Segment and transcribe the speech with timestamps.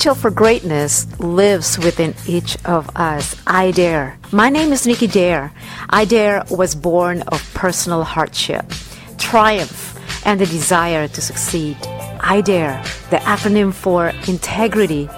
[0.00, 3.36] potential for greatness lives within each of us.
[3.46, 4.18] I dare.
[4.32, 5.52] My name is Nikki Dare.
[5.90, 8.64] I dare was born of personal hardship,
[9.18, 9.94] triumph,
[10.24, 11.76] and the desire to succeed.
[12.18, 15.10] I dare, the acronym for integrity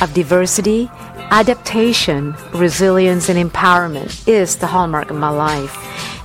[0.00, 0.90] of diversity,
[1.30, 5.78] adaptation, resilience, and empowerment, is the hallmark of my life,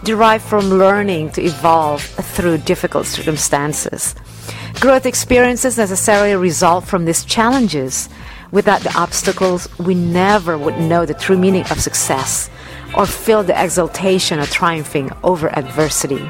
[0.03, 4.15] derived from learning to evolve through difficult circumstances.
[4.79, 8.07] Growth experiences necessarily result from these challenges.
[8.51, 12.49] Without the obstacles, we never would know the true meaning of success
[12.95, 16.25] or feel the exultation of triumphing over adversity.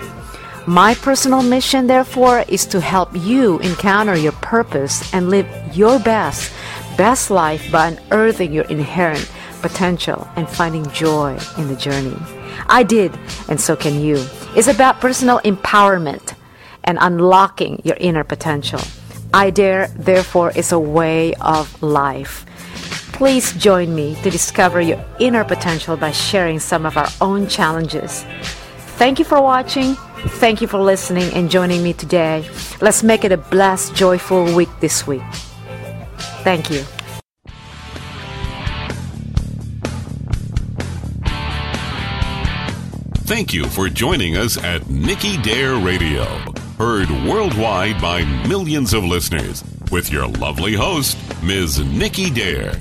[0.65, 5.47] My personal mission, therefore, is to help you encounter your purpose and live
[5.77, 6.51] your best,
[6.97, 9.29] best life by unearthing your inherent
[9.61, 12.17] potential and finding joy in the journey.
[12.65, 13.15] I did,
[13.47, 14.25] and so can you.
[14.55, 16.33] It's about personal empowerment
[16.89, 18.81] and unlocking your inner potential.
[19.31, 22.47] I Dare, therefore, is a way of life.
[23.13, 28.25] Please join me to discover your inner potential by sharing some of our own challenges.
[28.97, 29.93] Thank you for watching.
[30.41, 32.49] Thank you for listening and joining me today.
[32.81, 35.21] Let's make it a blessed, joyful week this week.
[36.41, 36.81] Thank you.
[43.29, 46.25] Thank you for joining us at Nikki Dare Radio
[46.79, 51.79] heard worldwide by millions of listeners with your lovely host, Ms.
[51.79, 52.71] Nikki Dare.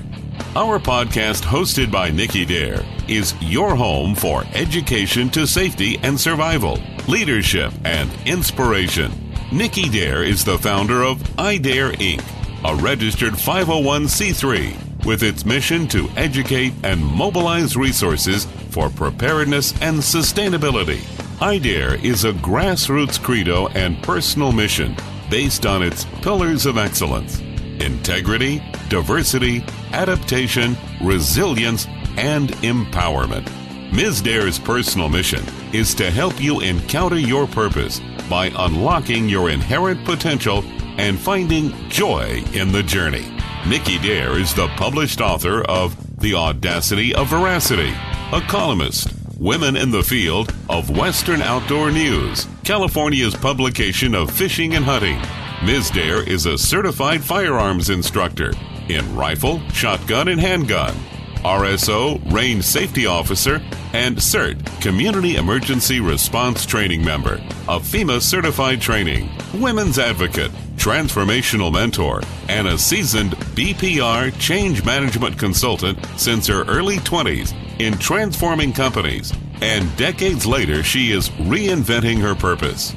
[0.55, 6.79] Our podcast, hosted by Nikki Dare, is your home for education to safety and survival,
[7.09, 9.11] leadership, and inspiration.
[9.51, 12.23] Nikki Dare is the founder of iDare Inc.,
[12.63, 21.18] a registered 501c3 with its mission to educate and mobilize resources for preparedness and sustainability.
[21.39, 24.93] iDare is a grassroots credo and personal mission
[25.29, 27.39] based on its pillars of excellence
[27.79, 29.63] integrity, diversity,
[29.93, 33.49] adaptation, resilience, and empowerment.
[33.93, 34.21] Ms.
[34.21, 35.41] Dare's personal mission
[35.71, 40.61] is to help you encounter your purpose by unlocking your inherent potential
[40.97, 43.31] and finding joy in the journey.
[43.65, 47.93] Nikki Dare is the published author of The Audacity of Veracity,
[48.33, 54.83] a columnist Women in the Field of Western Outdoor News, California's publication of fishing and
[54.83, 55.17] hunting.
[55.65, 55.91] Ms.
[55.91, 58.51] Dare is a certified firearms instructor
[58.89, 60.93] in rifle, shotgun, and handgun,
[61.37, 63.61] RSO, range safety officer,
[63.93, 67.35] and CERT, Community Emergency Response Training member,
[67.69, 75.97] a FEMA certified training, women's advocate, transformational mentor, and a seasoned BPR change management consultant
[76.17, 82.93] since her early 20s in transforming companies, and decades later, she is reinventing her purpose.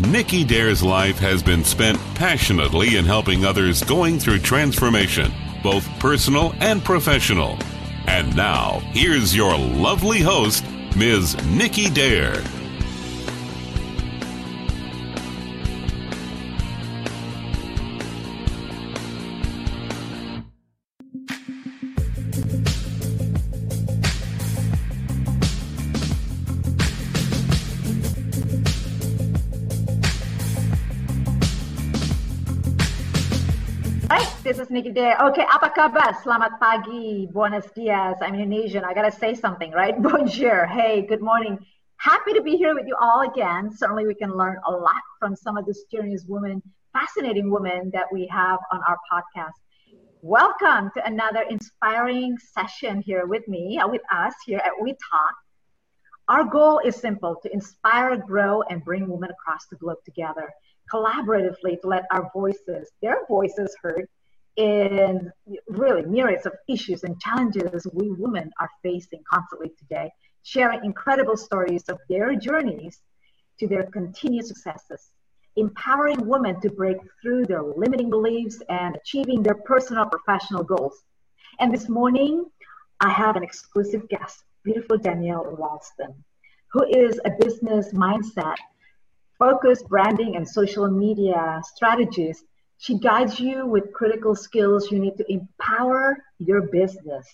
[0.00, 5.32] Nikki Dare's life has been spent passionately in helping others going through transformation,
[5.62, 7.56] both personal and professional.
[8.06, 10.64] And now, here's your lovely host,
[10.96, 11.36] Ms.
[11.46, 12.42] Nikki Dare.
[34.76, 36.12] Okay, apa kabar?
[36.20, 38.20] Selamat pagi, buenos dias.
[38.20, 38.84] I'm Indonesian.
[38.84, 39.96] I gotta say something, right?
[40.04, 40.68] Bonjour.
[40.68, 41.56] Hey, good morning.
[41.96, 43.72] Happy to be here with you all again.
[43.72, 46.60] Certainly, we can learn a lot from some of the mysterious women,
[46.92, 49.56] fascinating women that we have on our podcast.
[50.20, 55.34] Welcome to another inspiring session here with me, uh, with us here at We Talk.
[56.28, 60.52] Our goal is simple to inspire, grow, and bring women across the globe together
[60.92, 64.06] collaboratively to let our voices, their voices heard,
[64.56, 65.30] in
[65.68, 70.10] really myriads of issues and challenges we women are facing constantly today,
[70.42, 73.00] sharing incredible stories of their journeys
[73.58, 75.10] to their continued successes,
[75.56, 81.04] empowering women to break through their limiting beliefs and achieving their personal professional goals.
[81.60, 82.46] And this morning,
[83.00, 86.14] I have an exclusive guest, beautiful Danielle Ralston,
[86.72, 88.56] who is a business mindset,
[89.38, 92.44] focused branding and social media strategist
[92.78, 97.26] she guides you with critical skills you need to empower your business.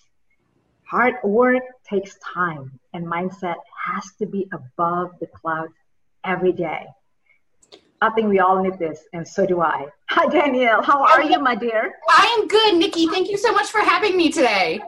[0.85, 3.55] Hard work takes time, and mindset
[3.85, 5.73] has to be above the clouds
[6.23, 6.85] every day.
[8.01, 9.87] I think we all need this, and so do I.
[10.09, 10.83] Hi, Danielle.
[10.83, 11.93] How are you, my dear?
[12.09, 13.07] I am good, Nikki.
[13.07, 14.81] Thank you so much for having me today.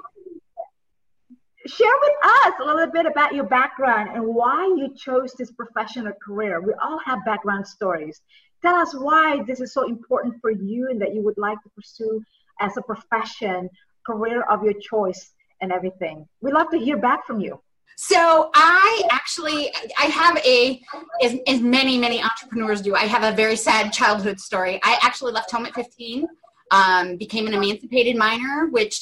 [1.65, 6.13] Share with us a little bit about your background and why you chose this professional
[6.23, 6.61] career.
[6.61, 8.21] We all have background stories
[8.61, 11.69] tell us why this is so important for you and that you would like to
[11.69, 12.23] pursue
[12.59, 13.69] as a profession,
[14.05, 15.31] career of your choice,
[15.61, 16.27] and everything.
[16.41, 17.59] We'd love to hear back from you.
[17.97, 20.81] So I actually I have a
[21.23, 22.93] as, as many many entrepreneurs do.
[22.93, 24.81] I have a very sad childhood story.
[24.83, 26.27] I actually left home at 15,
[26.71, 29.01] um, became an emancipated minor, which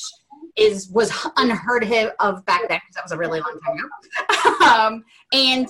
[0.55, 1.83] is was unheard
[2.19, 4.65] of back then because that was a really long time ago.
[4.65, 5.67] um, and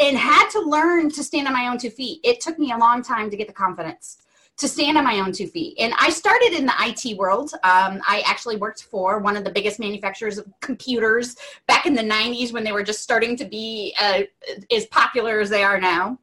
[0.00, 2.20] and had to learn to stand on my own two feet.
[2.24, 4.18] It took me a long time to get the confidence
[4.60, 5.74] to stand on my own two feet.
[5.80, 7.52] And I started in the IT world.
[7.64, 11.34] Um, I actually worked for one of the biggest manufacturers of computers
[11.66, 14.22] back in the 90s when they were just starting to be uh,
[14.70, 16.18] as popular as they are now.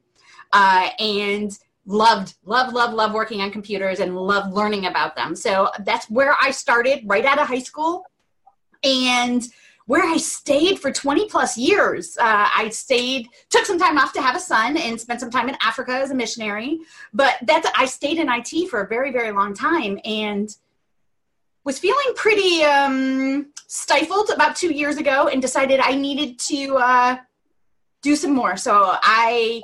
[0.52, 1.58] Uh, and
[1.88, 5.34] loved, love, love, love working on computers and love learning about them.
[5.34, 8.04] So that's where I started right out of high school.
[8.84, 9.48] And
[9.86, 12.18] where I stayed for 20 plus years.
[12.18, 15.48] Uh, I stayed, took some time off to have a son and spent some time
[15.48, 16.80] in Africa as a missionary.
[17.14, 20.54] But that's, I stayed in IT for a very, very long time and
[21.64, 27.16] was feeling pretty um, stifled about two years ago and decided I needed to uh,
[28.02, 28.58] do some more.
[28.58, 29.62] So I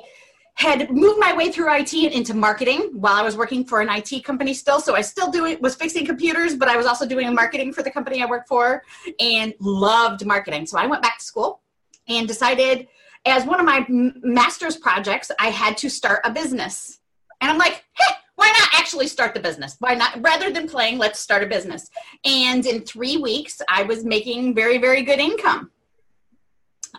[0.55, 3.89] had moved my way through IT and into marketing while I was working for an
[3.89, 4.79] IT company still.
[4.79, 7.83] So I still do it, was fixing computers, but I was also doing marketing for
[7.83, 8.81] the company I worked for
[9.19, 10.65] and loved marketing.
[10.65, 11.61] So I went back to school
[12.07, 12.87] and decided
[13.25, 16.99] as one of my master's projects, I had to start a business.
[17.41, 19.75] And I'm like, hey, why not actually start the business?
[19.79, 20.21] Why not?
[20.21, 21.89] Rather than playing, let's start a business.
[22.23, 25.71] And in three weeks, I was making very, very good income.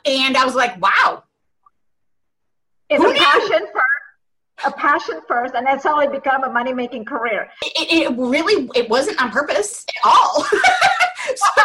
[0.05, 1.23] And I was like, wow,
[2.88, 3.19] it's Who a knew?
[3.19, 7.49] passion first, a passion first, and that's how it become a money making career.
[7.62, 10.43] It, it, really it wasn't on purpose at all.
[10.44, 11.62] so,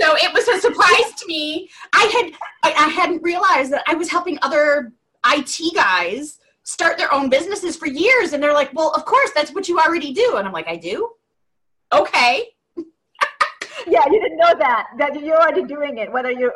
[0.00, 1.70] so, it was a surprise to me.
[1.92, 4.92] I had I, I hadn't realized that I was helping other
[5.26, 9.52] IT guys start their own businesses for years, and they're like, "Well, of course, that's
[9.52, 11.10] what you already do," and I'm like, "I do."
[11.92, 12.44] Okay.
[13.86, 16.54] yeah, you didn't know that that you're already doing it, whether you're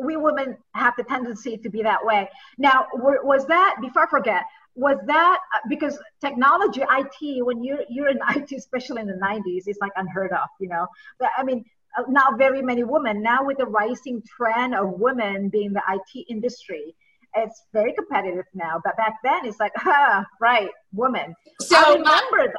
[0.00, 2.28] we women have the tendency to be that way.
[2.58, 4.44] Now, was that before I forget?
[4.74, 9.64] Was that uh, because technology, IT, when you're you're in IT, especially in the '90s,
[9.66, 10.86] it's like unheard of, you know.
[11.18, 11.64] But I mean,
[11.98, 13.22] uh, not very many women.
[13.22, 16.94] Now, with the rising trend of women being the IT industry,
[17.36, 18.80] it's very competitive now.
[18.82, 21.34] But back then, it's like, ah, right, woman.
[21.60, 22.56] So I remember that.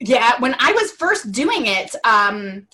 [0.00, 2.66] Yeah, when I was first doing it, um,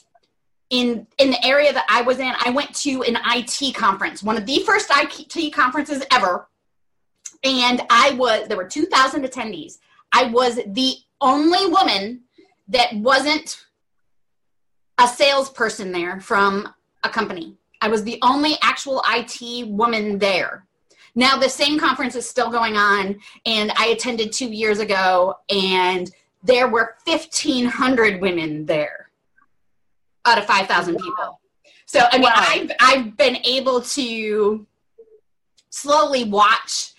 [0.70, 4.36] in in the area that I was in, I went to an IT conference, one
[4.36, 6.48] of the first IT conferences ever.
[7.42, 9.78] And I was there were 2,000 attendees.
[10.12, 12.22] I was the only woman
[12.68, 13.64] that wasn't
[14.98, 16.68] a salesperson there from
[17.04, 17.56] a company.
[17.80, 20.66] I was the only actual IT woman there.
[21.14, 26.10] Now the same conference is still going on, and I attended two years ago, and
[26.44, 29.09] there were 1,500 women there
[30.24, 31.40] out of 5,000 people.
[31.86, 32.32] So, I mean, wow.
[32.36, 34.66] I've, I've been able to
[35.70, 36.92] slowly watch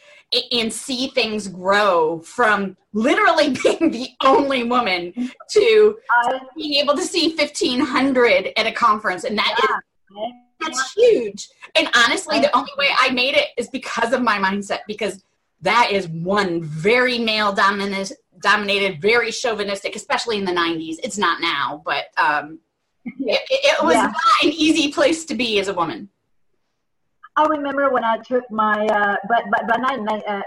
[0.51, 5.13] and see things grow from literally being the only woman
[5.49, 10.25] to uh, being able to see 1500 at a conference and that yeah.
[10.25, 14.37] is that's huge and honestly the only way i made it is because of my
[14.37, 15.23] mindset because
[15.61, 21.41] that is one very male dominant dominated very chauvinistic especially in the 90s it's not
[21.41, 22.59] now but um,
[23.05, 24.03] it, it was yeah.
[24.03, 26.09] not an easy place to be as a woman.
[27.35, 30.41] I remember when I took my, uh, but but but not, uh,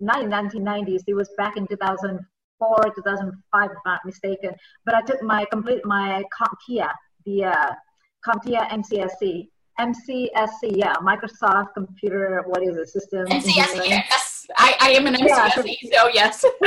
[0.00, 1.02] not in 1990s.
[1.06, 4.50] It was back in 2004, 2005, if I'm not mistaken.
[4.84, 6.90] But I took my complete my CompTIA,
[7.24, 7.72] the uh,
[8.26, 9.48] CompTIA MCSE,
[9.78, 12.42] MCSE, yeah, Microsoft Computer.
[12.46, 12.88] What is it?
[12.88, 13.26] System.
[13.26, 13.88] MCSE.
[13.88, 15.76] Yes, I, I am an MCSE.
[15.82, 16.00] Yeah.
[16.00, 16.40] So yes.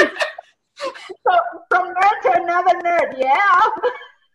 [0.74, 1.34] so
[1.70, 3.60] from nerd to another nerd, yeah.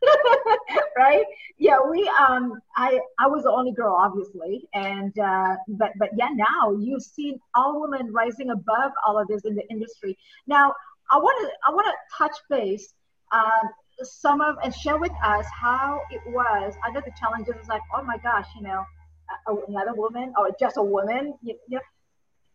[0.96, 1.24] right?
[1.58, 6.28] Yeah, we um I I was the only girl obviously and uh but but yeah
[6.32, 10.16] now you've seen all women rising above all of this in the industry.
[10.46, 10.74] Now
[11.10, 12.94] I want to I want to touch base
[13.32, 13.70] um
[14.02, 18.02] some of and share with us how it was under the challenges it's like oh
[18.02, 18.84] my gosh you know
[19.68, 21.82] another woman or just a woman you, you know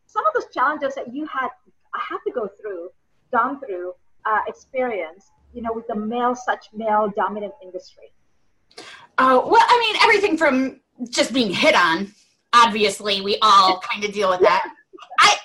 [0.06, 1.50] some of those challenges that you had
[1.94, 2.90] I had to go through
[3.32, 3.94] gone through
[4.26, 8.12] uh, experience you know, with the male, such male dominant industry?
[9.18, 10.80] Oh, well, I mean, everything from
[11.10, 12.14] just being hit on,
[12.54, 14.72] obviously, we all kind of deal with that.
[15.20, 15.36] I,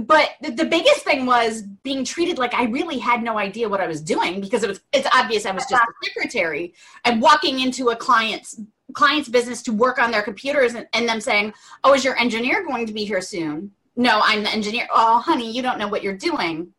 [0.00, 3.86] but the biggest thing was being treated like I really had no idea what I
[3.86, 5.92] was doing because it was it's obvious I was just a uh-huh.
[6.04, 6.74] secretary
[7.04, 8.60] and walking into a client's
[8.92, 12.64] client's business to work on their computers and, and them saying, "Oh, is your engineer
[12.64, 14.88] going to be here soon?" No, I'm the engineer.
[14.92, 16.72] Oh, honey, you don't know what you're doing.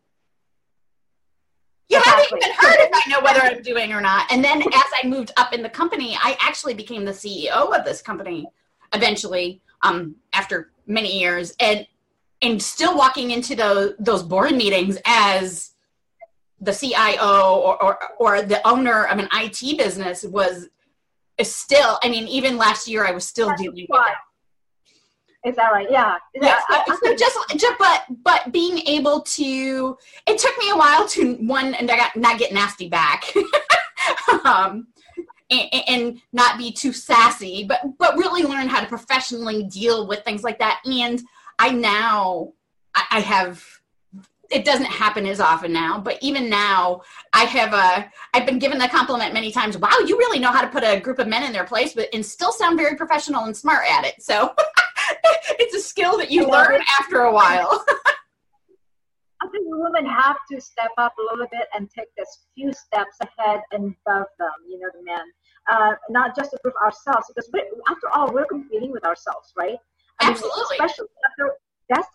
[1.89, 2.23] You exactly.
[2.23, 4.31] haven't even heard if I know whether I'm doing or not.
[4.31, 7.85] And then as I moved up in the company, I actually became the CEO of
[7.85, 8.47] this company
[8.93, 11.53] eventually um, after many years.
[11.59, 11.85] And
[12.41, 15.71] and still walking into those those board meetings as
[16.61, 20.69] the CIO or, or, or the owner of an IT business was
[21.41, 21.99] still.
[22.01, 24.15] I mean, even last year, I was still That's dealing with that.
[25.45, 25.87] Is that right?
[25.89, 26.17] Yeah.
[26.33, 26.59] yeah.
[26.69, 29.95] I, I, so just, just, but, but being able to,
[30.27, 33.31] it took me a while to one, and I got not get nasty back,
[34.45, 34.87] um,
[35.51, 40.23] and, and, not be too sassy, but, but really learn how to professionally deal with
[40.23, 40.81] things like that.
[40.83, 41.21] And
[41.59, 42.53] I now,
[42.95, 43.63] I, I have
[44.51, 47.01] it doesn't happen as often now but even now
[47.33, 50.61] i have a i've been given the compliment many times wow you really know how
[50.61, 53.45] to put a group of men in their place but and still sound very professional
[53.45, 54.53] and smart at it so
[55.59, 57.85] it's a skill that you learn after a while
[59.45, 63.17] I think women have to step up a little bit and take this few steps
[63.21, 65.23] ahead and above them, you know, the men.
[65.69, 67.49] Uh, not just to prove ourselves, because
[67.89, 69.77] after all, we're competing with ourselves, right?
[70.21, 70.59] I Absolutely.
[70.59, 71.51] Mean, especially after
[71.89, 72.07] that's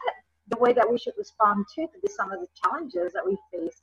[0.48, 3.82] the way that we should respond to, to some of the challenges that we face.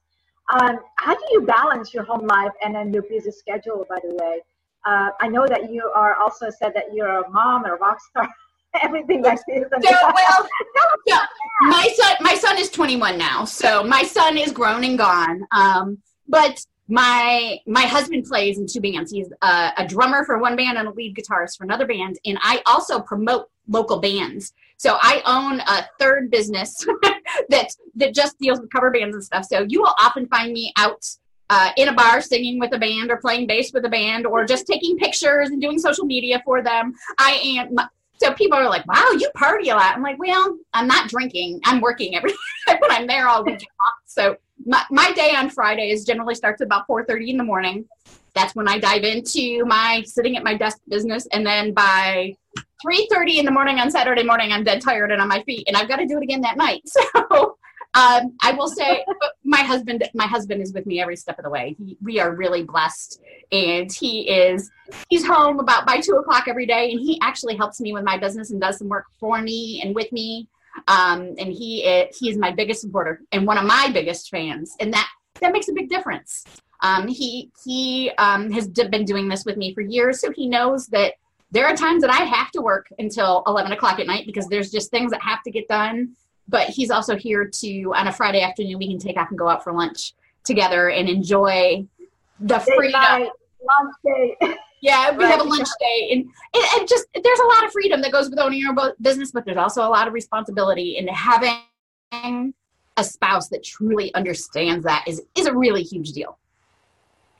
[0.54, 4.16] Um, how do you balance your home life and then your busy schedule, by the
[4.16, 4.42] way?
[4.86, 8.00] Uh, I know that you are also said that you're a mom or a rock
[8.02, 8.30] star.
[8.82, 9.66] Everything like this.
[9.72, 10.50] So, well,
[11.08, 11.26] yeah,
[11.62, 15.48] my son, my son is 21 now, so my son is grown and gone.
[15.52, 15.98] Um,
[16.28, 19.12] but my my husband plays in two bands.
[19.12, 22.38] He's a, a drummer for one band and a lead guitarist for another band, and
[22.42, 24.54] I also promote local bands.
[24.78, 26.86] So I own a third business
[27.50, 29.46] that that just deals with cover bands and stuff.
[29.46, 31.06] So you will often find me out
[31.50, 34.46] uh, in a bar singing with a band or playing bass with a band or
[34.46, 36.94] just taking pictures and doing social media for them.
[37.18, 37.76] I am.
[38.18, 41.62] So people are like, "Wow, you party a lot." I'm like, "Well, I'm not drinking.
[41.66, 42.34] I'm working every
[42.68, 43.66] when I'm there all week
[44.06, 47.86] So my, my day on Fridays generally starts about 4:30 in the morning.
[48.34, 52.36] That's when I dive into my sitting at my desk business, and then by
[52.86, 55.76] 3.30 in the morning on saturday morning i'm dead tired and on my feet and
[55.76, 57.57] i've got to do it again that night so
[57.98, 59.04] um, i will say
[59.48, 61.76] my husband my husband is with me every step of the way.
[61.80, 64.70] He, we are really blessed and he is
[65.10, 68.18] he's home about by two o'clock every day and he actually helps me with my
[68.18, 70.50] business and does some work for me and with me.
[70.88, 74.76] Um, and he is, he is my biggest supporter and one of my biggest fans
[74.80, 76.44] and that that makes a big difference.
[76.84, 80.88] Um, he he um, has been doing this with me for years so he knows
[80.88, 81.14] that
[81.52, 84.70] there are times that I have to work until 11 o'clock at night because there's
[84.70, 86.18] just things that have to get done.
[86.48, 89.50] But he's also here to, on a Friday afternoon, we can take off and go
[89.50, 90.14] out for lunch
[90.44, 91.86] together and enjoy
[92.40, 93.30] the freedom.
[93.62, 94.38] lunch day.
[94.82, 95.32] Yeah, we right.
[95.32, 98.30] have a lunch day, and, and, and just there's a lot of freedom that goes
[98.30, 100.98] with owning your business, but there's also a lot of responsibility.
[100.98, 102.54] And having
[102.96, 106.38] a spouse that truly understands that is is a really huge deal.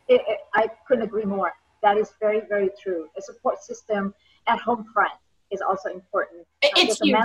[0.08, 1.54] It, it, I couldn't agree more.
[1.84, 3.08] That is very, very true.
[3.18, 4.14] A support system
[4.48, 5.12] at home front
[5.52, 6.46] is also important.
[6.62, 7.16] It's huge.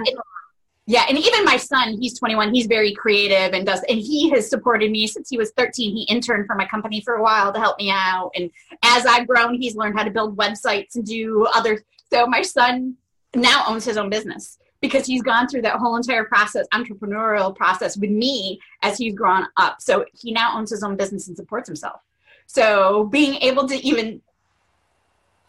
[0.86, 2.52] Yeah, and even my son, he's 21.
[2.52, 5.96] He's very creative and does, and he has supported me since he was 13.
[5.96, 8.50] He interned for my company for a while to help me out, and
[8.82, 11.84] as I've grown, he's learned how to build websites and do other.
[12.12, 12.96] So my son
[13.34, 17.96] now owns his own business because he's gone through that whole entire process, entrepreneurial process
[17.96, 19.80] with me as he's grown up.
[19.80, 22.00] So he now owns his own business and supports himself.
[22.46, 24.20] So being able to even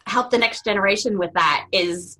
[0.06, 2.18] help the next generation with that is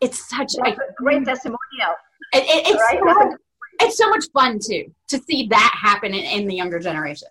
[0.00, 1.94] it's such a, a, great testimonial.
[2.32, 3.00] It, it, it's right?
[3.02, 3.36] so,
[3.80, 7.28] it's so much fun too to see that happen in, in the younger generation.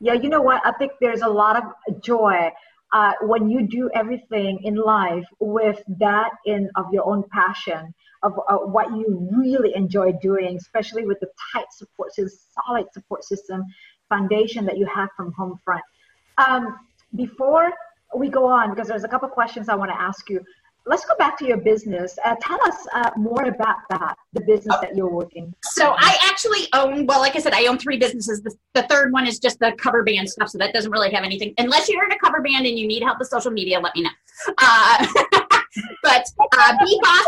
[0.00, 0.60] Yeah, you know what?
[0.64, 2.50] I think there's a lot of joy
[2.92, 8.38] uh, when you do everything in life with that in of your own passion of
[8.48, 13.64] uh, what you really enjoy doing, especially with the tight support system, solid support system
[14.08, 15.82] foundation that you have from home front.
[16.38, 16.78] Um,
[17.14, 17.72] before
[18.14, 20.40] we go on because there's a couple questions I want to ask you.
[20.88, 22.16] Let's go back to your business.
[22.24, 25.52] Uh, tell us uh, more about that, the business that you're working.
[25.64, 28.40] So I actually own, well, like I said, I own three businesses.
[28.40, 31.24] The, the third one is just the cover band stuff, so that doesn't really have
[31.24, 31.54] anything.
[31.58, 34.02] Unless you're in a cover band and you need help with social media, let me
[34.02, 34.10] know.
[34.58, 35.06] Uh,
[36.02, 36.24] but
[36.56, 37.24] uh, Be Boss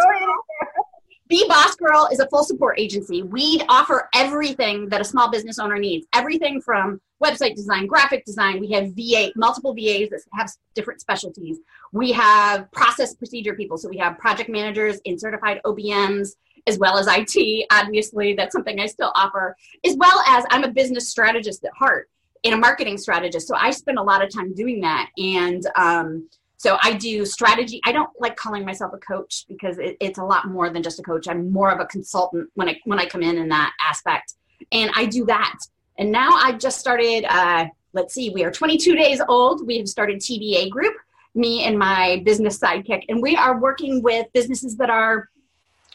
[1.28, 3.22] Be Boss Girl is a full support agency.
[3.22, 6.06] We offer everything that a small business owner needs.
[6.14, 8.60] Everything from website design, graphic design.
[8.60, 11.58] We have VA, multiple VAs that have different specialties.
[11.92, 13.76] We have process procedure people.
[13.76, 16.30] So we have project managers and certified OBMs,
[16.66, 17.66] as well as IT.
[17.70, 19.54] Obviously, that's something I still offer,
[19.84, 22.08] as well as I'm a business strategist at heart
[22.42, 23.48] and a marketing strategist.
[23.48, 25.10] So I spend a lot of time doing that.
[25.18, 27.80] And um, so I do strategy.
[27.84, 30.98] I don't like calling myself a coach because it, it's a lot more than just
[30.98, 31.28] a coach.
[31.28, 34.34] I'm more of a consultant when I when I come in in that aspect,
[34.72, 35.56] and I do that.
[35.98, 39.66] And now I've just started, uh, let's see, we are 22 days old.
[39.66, 40.94] We have started TBA Group,
[41.34, 45.28] me and my business sidekick, and we are working with businesses that are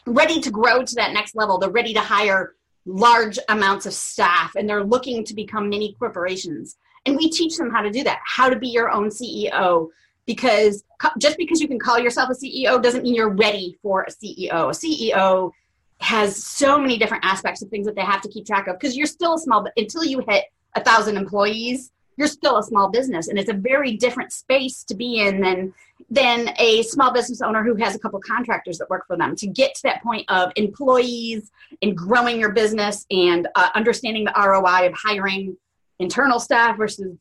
[0.06, 1.58] ready to grow to that next level.
[1.58, 2.54] They're ready to hire
[2.86, 6.76] large amounts of staff and they're looking to become mini corporations.
[7.06, 9.88] And we teach them how to do that, how to be your own CEO.
[10.26, 10.84] Because
[11.18, 14.50] just because you can call yourself a CEO doesn't mean you're ready for a CEO.
[14.50, 15.52] A CEO
[15.98, 18.96] has so many different aspects of things that they have to keep track of because
[18.96, 23.28] you're still a small, until you hit a thousand employees, you're still a small business
[23.28, 25.74] and it's a very different space to be in than
[26.10, 29.46] than a small business owner who has a couple contractors that work for them to
[29.46, 31.50] get to that point of employees
[31.82, 35.56] and growing your business and uh, understanding the roi of hiring
[35.98, 37.16] internal staff versus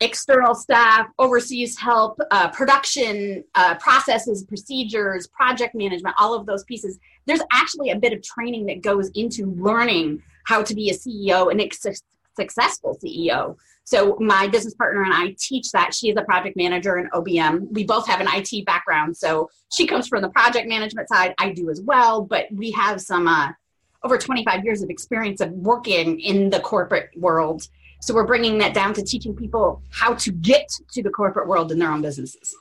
[0.00, 6.98] external staff overseas help uh, production uh, processes procedures project management all of those pieces
[7.26, 11.50] there's actually a bit of training that goes into learning how to be a ceo
[11.50, 11.70] and a
[12.34, 13.56] successful ceo
[13.90, 15.92] so my business partner and I teach that.
[15.92, 17.72] She is a project manager in OBM.
[17.72, 21.34] We both have an IT background, so she comes from the project management side.
[21.38, 23.48] I do as well, but we have some uh,
[24.04, 27.66] over 25 years of experience of working in the corporate world.
[28.00, 31.70] So we're bringing that down to teaching people how to get to the corporate world
[31.70, 32.54] in their own businesses.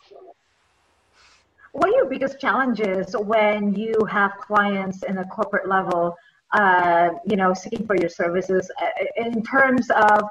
[1.71, 6.15] What are your biggest challenges when you have clients in a corporate level,
[6.51, 10.23] uh, you know, seeking for your services uh, in terms of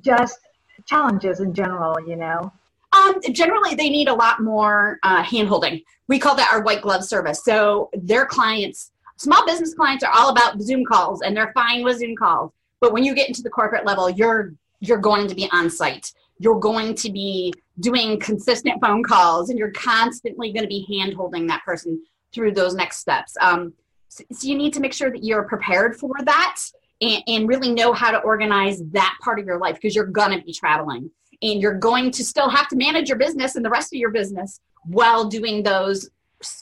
[0.00, 0.40] just
[0.84, 2.52] challenges in general, you know?
[2.92, 5.82] Um, generally, they need a lot more uh, hand holding.
[6.08, 7.44] We call that our white glove service.
[7.44, 11.98] So their clients, small business clients, are all about Zoom calls, and they're fine with
[11.98, 12.52] Zoom calls.
[12.80, 16.12] But when you get into the corporate level, you're you're going to be on site.
[16.38, 21.14] You're going to be doing consistent phone calls, and you're constantly going to be hand
[21.14, 23.34] holding that person through those next steps.
[23.40, 23.72] Um,
[24.08, 26.60] so, so you need to make sure that you're prepared for that
[27.00, 30.38] and, and really know how to organize that part of your life because you're going
[30.38, 31.10] to be traveling
[31.42, 34.10] and you're going to still have to manage your business and the rest of your
[34.10, 36.10] business while doing those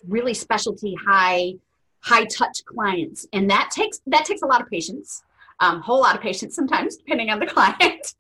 [0.07, 1.55] really specialty high
[2.01, 5.23] high touch clients and that takes that takes a lot of patience
[5.61, 8.15] um, whole lot of patience sometimes depending on the client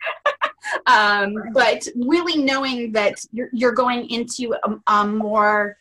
[0.87, 5.77] um, but really knowing that you're, you're going into a, a more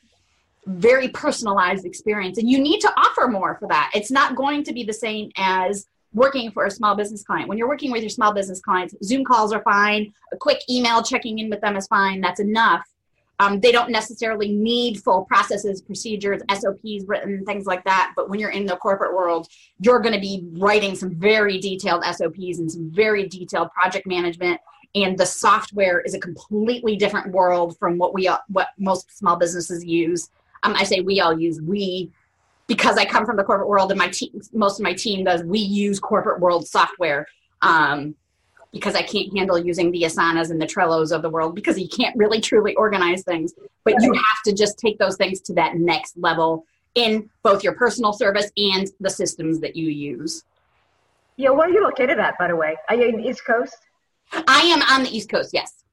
[0.65, 4.73] very personalized experience and you need to offer more for that it's not going to
[4.73, 7.49] be the same as working for a small business client.
[7.49, 10.13] When you're working with your small business clients, Zoom calls are fine.
[10.31, 12.21] A quick email checking in with them is fine.
[12.21, 12.83] That's enough.
[13.39, 18.13] Um, they don't necessarily need full processes, procedures, SOPs written, things like that.
[18.15, 19.47] But when you're in the corporate world,
[19.79, 24.61] you're going to be writing some very detailed SOPs and some very detailed project management.
[24.95, 29.83] And the software is a completely different world from what we what most small businesses
[29.83, 30.29] use.
[30.61, 32.11] Um, I say we all use we
[32.67, 35.43] because I come from the corporate world and my team, most of my team does,
[35.43, 37.27] we use corporate world software
[37.61, 38.15] um,
[38.73, 41.87] because I can't handle using the Asanas and the Trellos of the world because you
[41.87, 43.53] can't really truly organize things.
[43.85, 47.73] But you have to just take those things to that next level in both your
[47.73, 50.43] personal service and the systems that you use.
[51.37, 52.75] Yeah, where are you located at, by the way?
[52.89, 53.77] Are you in the East Coast?
[54.47, 55.83] I am on the East Coast, yes.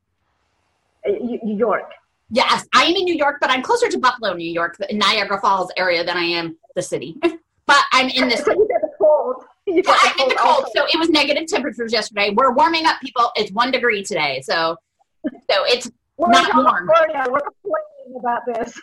[1.07, 1.93] Uh, New York.
[2.31, 5.41] Yes, I am in New York, but I'm closer to Buffalo, New York, the Niagara
[5.41, 7.17] Falls area than I am the city.
[7.67, 8.41] but I'm in this.
[8.45, 9.45] So you get the cold.
[9.89, 10.67] I'm in the cold.
[10.75, 12.31] So it was negative temperatures yesterday.
[12.35, 13.31] We're warming up, people.
[13.37, 14.77] It's one degree today, so
[15.25, 16.87] so it's we're not warm.
[16.87, 18.79] We're complaining about this.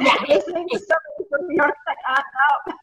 [0.00, 2.74] Yeah, listening to somebody from New York like, I'm out.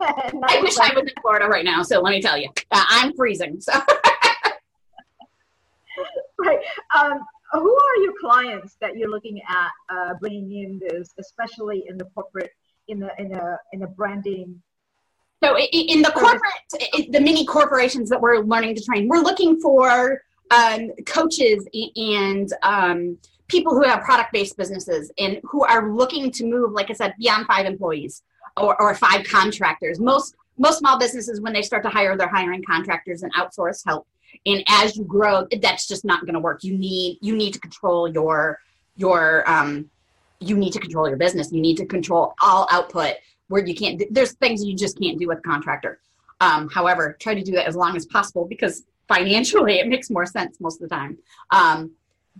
[0.48, 1.82] I wish I was in Florida right now.
[1.82, 3.60] So let me tell you, uh, I'm freezing.
[3.60, 3.72] So.
[6.38, 6.60] right.
[6.96, 7.20] Um,
[7.52, 12.04] who are your clients that you're looking at uh, bringing in this, especially in the
[12.14, 12.50] corporate,
[12.88, 14.62] in the in a in a branding?
[15.42, 20.20] So in the corporate, the mini corporations that we're learning to train, we're looking for
[20.50, 26.72] um, coaches and um, people who have product-based businesses and who are looking to move,
[26.72, 28.22] like I said, beyond five employees
[28.56, 30.00] or, or five contractors.
[30.00, 34.08] Most most small businesses, when they start to hire, they're hiring contractors and outsource help.
[34.44, 36.64] And as you grow that's just not going to work.
[36.64, 38.58] You need you need to control your
[38.96, 39.88] your um
[40.40, 41.52] you need to control your business.
[41.52, 43.14] You need to control all output
[43.48, 46.00] where you can't there's things you just can't do with a contractor.
[46.40, 50.26] Um, however try to do that as long as possible because financially it makes more
[50.26, 51.18] sense most of the time.
[51.50, 51.92] Um,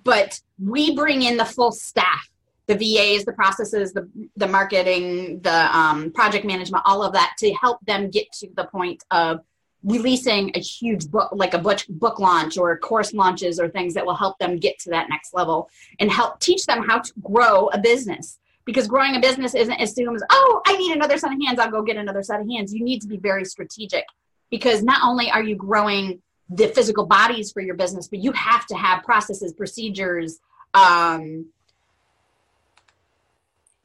[0.04, 2.30] but we bring in the full staff.
[2.66, 7.52] The vas the processes the, the marketing the um, project management all of that to
[7.54, 9.40] help them get to the point of
[9.84, 14.04] releasing a huge book like a book, book launch or course launches or things that
[14.04, 17.68] will help them get to that next level and help teach them how to grow
[17.68, 18.38] a business
[18.68, 21.58] because growing a business isn't as soon as oh i need another set of hands
[21.58, 22.74] i'll go get another set of hands.
[22.74, 24.04] You need to be very strategic.
[24.50, 28.66] Because not only are you growing the physical bodies for your business, but you have
[28.66, 30.38] to have processes, procedures,
[30.72, 31.46] um,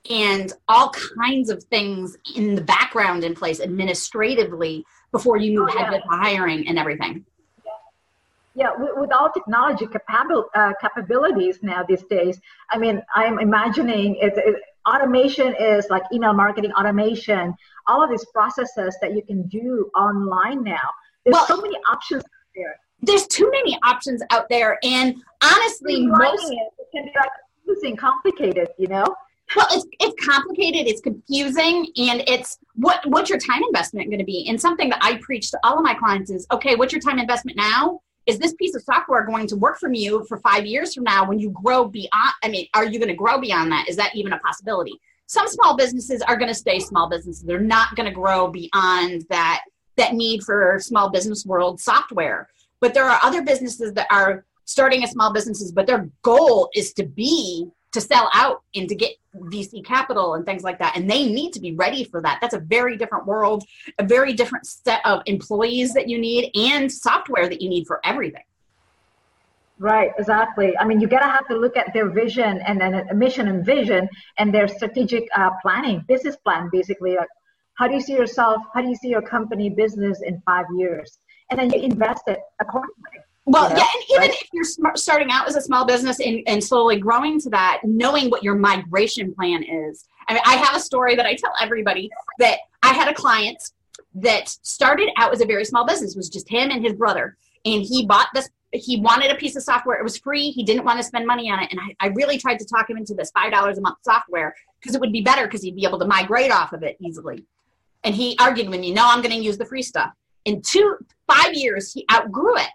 [0.10, 5.76] and all kinds of things in the background in place administratively before you move oh,
[5.76, 7.26] ahead with hiring and everything.
[8.56, 9.88] Yeah, with, all technology
[10.56, 16.34] uh, capabilities now these days, I mean, I'm imagining it, it, automation is like email
[16.34, 17.54] marketing automation,
[17.88, 20.90] all of these processes that you can do online now.
[21.24, 22.76] There's well, so many options out there.
[23.02, 27.30] There's too many options out there, and honestly, most it, it can be like
[27.66, 29.06] confusing, complicated, you know.
[29.56, 34.26] Well, it's it's complicated, it's confusing, and it's what what's your time investment going to
[34.26, 34.48] be?
[34.48, 37.20] And something that I preach to all of my clients is, okay, what's your time
[37.20, 38.02] investment now?
[38.26, 41.28] Is this piece of software going to work for you for five years from now
[41.28, 42.34] when you grow beyond?
[42.44, 43.90] I mean, are you going to grow beyond that?
[43.90, 44.94] Is that even a possibility?
[45.28, 47.44] Some small businesses are going to stay small businesses.
[47.44, 49.64] They're not going to grow beyond that
[49.96, 52.50] that need for small business world software.
[52.80, 56.94] But there are other businesses that are starting as small businesses, but their goal is
[56.94, 60.96] to be to sell out and to get VC capital and things like that.
[60.96, 62.40] And they need to be ready for that.
[62.42, 63.64] That's a very different world,
[64.00, 68.00] a very different set of employees that you need and software that you need for
[68.04, 68.44] everything.
[69.80, 70.78] Right, exactly.
[70.78, 73.66] I mean, you gotta have to look at their vision and then a mission and
[73.66, 77.16] vision and their strategic uh, planning, business plan, basically.
[77.16, 77.28] Like,
[77.76, 78.62] how do you see yourself?
[78.74, 81.18] How do you see your company business in five years?
[81.50, 83.20] And then you invest it accordingly.
[83.46, 84.42] Well, yeah, and even right?
[84.42, 88.30] if you're starting out as a small business and, and slowly growing to that, knowing
[88.30, 90.08] what your migration plan is.
[90.30, 93.62] I mean, I have a story that I tell everybody that I had a client
[94.16, 97.36] that started out as a very small business, it was just him and his brother.
[97.66, 100.00] And he bought this, he wanted a piece of software.
[100.00, 100.50] It was free.
[100.52, 101.72] He didn't want to spend money on it.
[101.72, 104.96] And I, I really tried to talk him into this $5 a month software because
[104.96, 107.46] it would be better because he'd be able to migrate off of it easily.
[108.06, 110.12] And he argued with me, no, I'm going to use the free stuff.
[110.46, 112.70] In two, five years, he outgrew it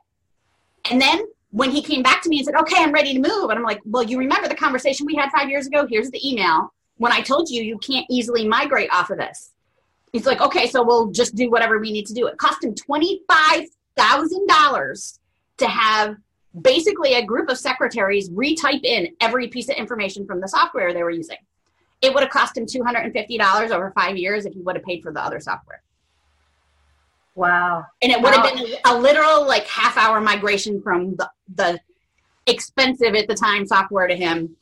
[0.91, 3.49] and then when he came back to me and said, okay, I'm ready to move.
[3.51, 5.87] And I'm like, well, you remember the conversation we had five years ago?
[5.89, 6.75] Here's the email.
[6.97, 9.53] When I told you, you can't easily migrate off of this.
[10.13, 12.27] He's like, okay, so we'll just do whatever we need to do.
[12.27, 15.19] It cost him $25,000
[15.59, 16.17] to have
[16.61, 21.03] basically a group of secretaries retype in every piece of information from the software they
[21.03, 21.37] were using.
[22.01, 25.13] It would have cost him $250 over five years if he would have paid for
[25.13, 25.83] the other software.
[27.39, 27.87] Wow.
[28.03, 28.43] And it would wow.
[28.43, 31.79] have been a literal like half hour migration from the, the
[32.49, 34.57] expensive at the time software to him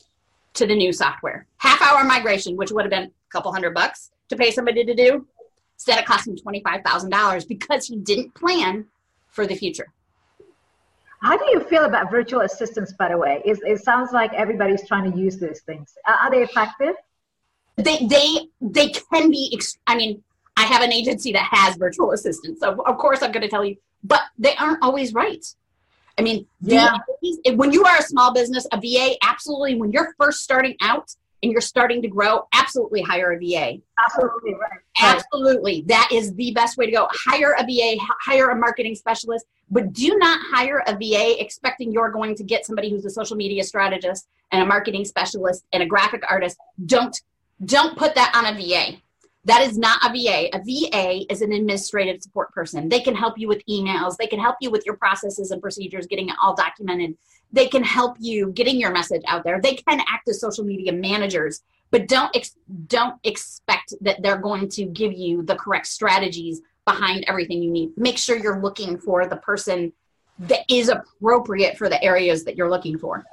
[0.52, 1.46] to the new software.
[1.56, 4.94] Half hour migration, which would have been a couple hundred bucks to pay somebody to
[4.94, 5.26] do,
[5.74, 8.84] instead it cost him $25,000 because he didn't plan
[9.30, 9.86] for the future.
[11.22, 13.40] How do you feel about virtual assistants, by the way?
[13.46, 15.94] It, it sounds like everybody's trying to use these things.
[16.06, 16.94] Are they effective?
[17.78, 20.22] They, they, they can be, I mean,
[20.56, 22.60] I have an agency that has virtual assistants.
[22.60, 25.44] So of course I'm going to tell you, but they aren't always right.
[26.18, 26.96] I mean, yeah.
[27.22, 31.14] VAs, when you are a small business, a VA, absolutely, when you're first starting out
[31.42, 33.78] and you're starting to grow, absolutely hire a VA.
[34.02, 34.80] Absolutely, right.
[34.98, 35.84] Absolutely.
[35.86, 37.08] That is the best way to go.
[37.12, 42.10] Hire a VA, hire a marketing specialist, but do not hire a VA expecting you're
[42.10, 45.86] going to get somebody who's a social media strategist and a marketing specialist and a
[45.86, 46.56] graphic artist.
[46.86, 47.20] Don't
[47.64, 48.98] don't put that on a VA.
[49.46, 50.48] That is not a VA.
[50.52, 52.88] A VA is an administrative support person.
[52.88, 54.16] They can help you with emails.
[54.16, 57.16] They can help you with your processes and procedures, getting it all documented.
[57.52, 59.60] They can help you getting your message out there.
[59.60, 62.56] They can act as social media managers, but don't ex-
[62.88, 67.90] don't expect that they're going to give you the correct strategies behind everything you need.
[67.96, 69.92] Make sure you're looking for the person
[70.40, 73.24] that is appropriate for the areas that you're looking for.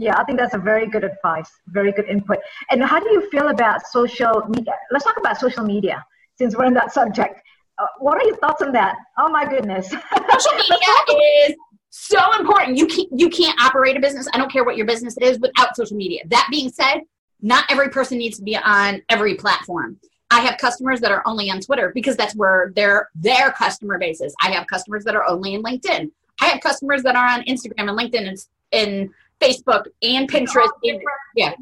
[0.00, 2.38] Yeah, I think that's a very good advice, very good input.
[2.70, 4.72] And how do you feel about social media?
[4.90, 6.02] Let's talk about social media
[6.38, 7.38] since we're in that subject.
[7.78, 8.96] Uh, what are your thoughts on that?
[9.18, 9.90] Oh my goodness.
[9.90, 11.54] Social media is
[11.90, 12.78] so important.
[12.78, 14.28] You can't, you can't operate a business.
[14.32, 16.22] I don't care what your business is without social media.
[16.28, 17.00] That being said,
[17.40, 19.98] not every person needs to be on every platform.
[20.30, 24.20] I have customers that are only on Twitter because that's where their their customer base
[24.20, 24.34] is.
[24.42, 26.10] I have customers that are only in LinkedIn.
[26.40, 28.38] I have customers that are on Instagram and LinkedIn and,
[28.72, 30.68] and Facebook and Pinterest.
[30.82, 31.00] And,
[31.34, 31.52] yeah.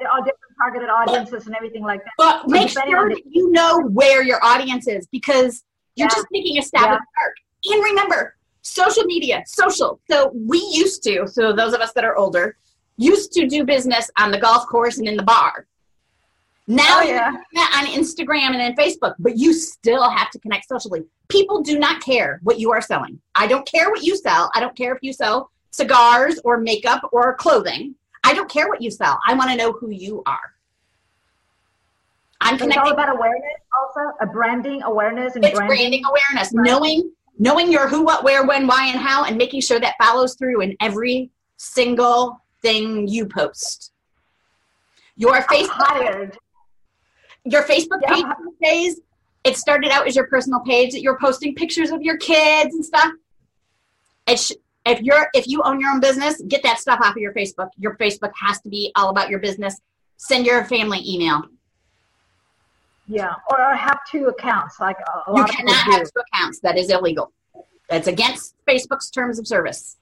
[0.00, 2.12] They're all different targeted audiences and everything like that.
[2.16, 5.64] But so make sure that you know where your audience is because
[5.96, 6.14] you're yeah.
[6.14, 6.92] just taking a stab yeah.
[6.94, 7.36] in the dark.
[7.66, 10.00] And remember, social media, social.
[10.10, 12.56] So we used to, so those of us that are older,
[12.96, 15.66] used to do business on the golf course and in the bar.
[16.66, 17.30] Now oh, yeah.
[17.74, 21.02] on Instagram and in Facebook, but you still have to connect socially.
[21.28, 23.20] People do not care what you are selling.
[23.34, 24.50] I don't care what you sell.
[24.54, 27.94] I don't care if you sell cigars or makeup or clothing.
[28.22, 29.18] I don't care what you sell.
[29.26, 30.54] I want to know who you are.
[32.40, 32.82] I'm connecting.
[32.82, 36.52] It's all about awareness, also a branding awareness and it's branding, branding awareness.
[36.54, 36.66] Right.
[36.66, 40.36] Knowing knowing your who, what, where, when, why, and how, and making sure that follows
[40.36, 43.92] through in every single thing you post.
[45.16, 46.36] Your Facebook,
[47.44, 48.14] your Facebook Yeah.
[48.14, 49.00] page these days,
[49.42, 52.84] it started out as your personal page that you're posting pictures of your kids and
[52.84, 53.12] stuff.
[54.28, 54.52] It sh-
[54.86, 57.70] if you're if you own your own business, get that stuff off of your Facebook.
[57.78, 59.80] Your Facebook has to be all about your business.
[60.16, 61.44] Send your family email.
[63.06, 65.92] Yeah, or have two accounts like a, You lot of people cannot do.
[65.92, 66.60] have two accounts.
[66.60, 67.32] That is illegal.
[67.90, 69.96] That's against Facebook's terms of service.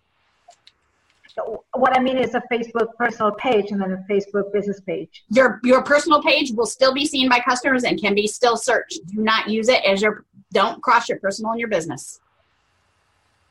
[1.74, 5.24] What I mean is a Facebook personal page and then a Facebook business page.
[5.30, 9.00] Your your personal page will still be seen by customers and can be still searched.
[9.06, 12.20] Do not use it as your don't cross your personal and your business.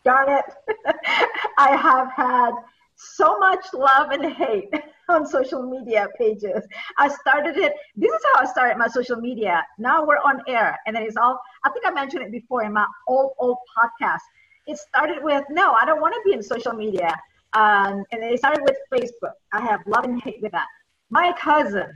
[0.04, 0.46] Darn it.
[1.58, 2.52] I have had
[2.96, 4.70] so much love and hate
[5.10, 6.66] on social media pages.
[6.98, 9.66] I started it, this is how I started my social media.
[9.78, 10.78] Now we're on air.
[10.86, 14.22] And it's all, I think I mentioned it before in my old, old podcast.
[14.68, 17.16] It started with, no, I don't want to be in social media.
[17.54, 19.34] Um, and it started with Facebook.
[19.52, 20.68] I have love and hate with that.
[21.10, 21.92] My cousin,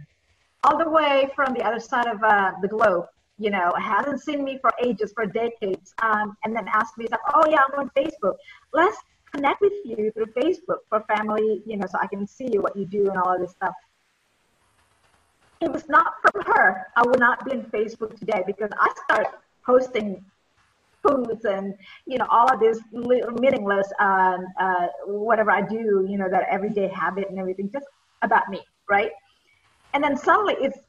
[0.64, 3.06] all the way from the other side of uh, the globe,
[3.38, 7.20] you know, hasn't seen me for ages, for decades, um, and then asked me, like,
[7.34, 8.36] oh yeah, I'm on Facebook.
[8.74, 8.98] Let's
[9.34, 12.86] connect with you through Facebook for family, you know, so I can see what you
[12.86, 13.74] do and all of this stuff.
[15.62, 16.88] It was not from her.
[16.96, 19.32] I would not be on Facebook today because I started
[19.66, 20.24] posting
[21.06, 26.18] foods and you know all of this little meaningless um, uh, whatever I do, you
[26.18, 27.86] know, that everyday habit and everything, just
[28.22, 29.12] about me, right?
[29.94, 30.80] And then suddenly it's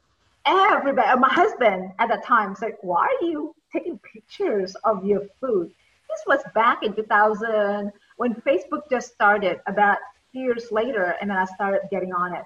[0.47, 1.19] everybody.
[1.19, 5.71] My husband at that time said, "Why are you taking pictures of your food?"
[6.09, 9.59] This was back in 2000 when Facebook just started.
[9.67, 9.97] About
[10.33, 12.43] years later, and then I started getting on it.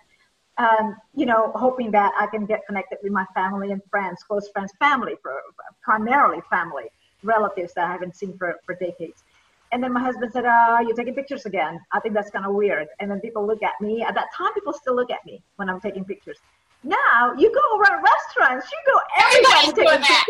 [0.57, 4.49] Um, you know, hoping that I can get connected with my family and friends, close
[4.49, 5.41] friends, family, for
[5.81, 6.85] primarily family,
[7.23, 9.23] relatives that I haven't seen for, for decades.
[9.71, 11.79] And then my husband said, uh, you're taking pictures again.
[11.93, 12.89] I think that's kind of weird.
[12.99, 14.03] And then people look at me.
[14.03, 16.37] At that time, people still look at me when I'm taking pictures.
[16.83, 20.25] Now, you go around restaurants, you go everywhere Everybody's doing that.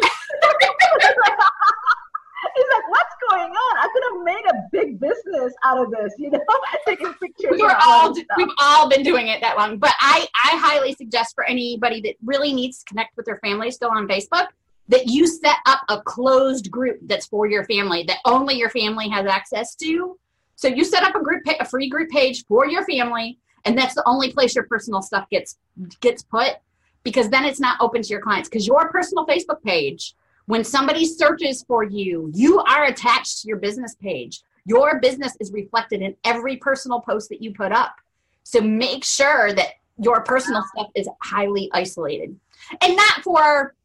[2.56, 3.78] He's like, what's going on?
[3.78, 6.40] I could have made a big business out of this, you know,
[6.86, 7.58] taking pictures.
[7.58, 8.38] We're all of this stuff.
[8.38, 9.78] we've all been doing it that long.
[9.78, 13.72] But I I highly suggest for anybody that really needs to connect with their family
[13.72, 14.48] still on Facebook
[14.90, 19.08] that you set up a closed group that's for your family that only your family
[19.08, 20.18] has access to.
[20.58, 23.96] So you set up a group a free group page for your family and that's
[23.96, 25.58] the only place your personal stuff gets
[26.00, 26.58] gets put
[27.04, 31.06] because then it's not open to your clients because your personal Facebook page when somebody
[31.06, 34.42] searches for you, you are attached to your business page.
[34.66, 37.96] Your business is reflected in every personal post that you put up.
[38.44, 42.38] So make sure that your personal stuff is highly isolated.
[42.82, 43.76] And not for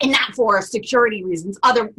[0.00, 1.92] and not for security reasons, other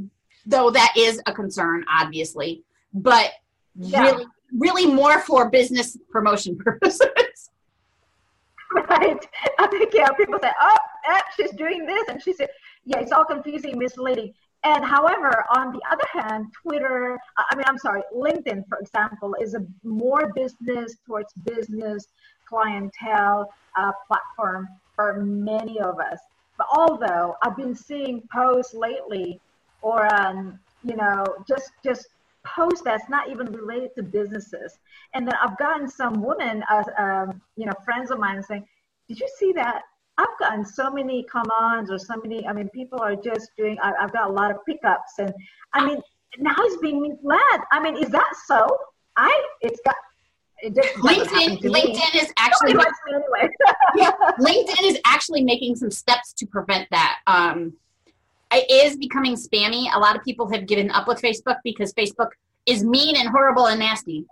[0.46, 3.32] though that is a concern, obviously, but
[3.76, 4.04] Yeah.
[4.04, 7.50] really really more for business promotion purposes.
[8.74, 9.26] Right.
[9.60, 10.78] I think, yeah, people say, oh,
[11.10, 12.08] eh, she's doing this.
[12.10, 12.50] And she said,
[12.86, 14.34] yeah, it's all confusing, misleading.
[14.64, 19.54] And however, on the other hand, Twitter, I mean, I'm sorry, LinkedIn, for example, is
[19.54, 22.08] a more business towards business
[22.46, 26.20] clientele uh, platform for many of us.
[26.58, 29.40] But although I've been seeing posts lately
[29.82, 32.08] or, um, you know, just, just
[32.56, 34.80] posts that's not even related to businesses.
[35.14, 38.66] And then I've gotten some women, uh, um, you know, friends of mine saying,
[39.08, 39.82] did you see that?
[40.18, 43.94] I've gotten so many come-ons or so many, I mean, people are just doing, I,
[44.02, 45.20] I've got a lot of pickups.
[45.20, 45.34] And
[45.74, 46.02] I mean,
[46.40, 47.62] now it's being misled.
[47.72, 48.68] I mean, is that so?
[49.16, 49.96] I, it's got,
[50.60, 51.70] it LinkedIn me.
[51.70, 53.54] LinkedIn is actually anyway.
[53.96, 57.18] yeah, LinkedIn is actually making some steps to prevent that.
[57.28, 57.74] Um,
[58.52, 59.88] it is becoming spammy.
[59.94, 62.30] A lot of people have given up with Facebook because Facebook
[62.66, 64.26] is mean and horrible and nasty.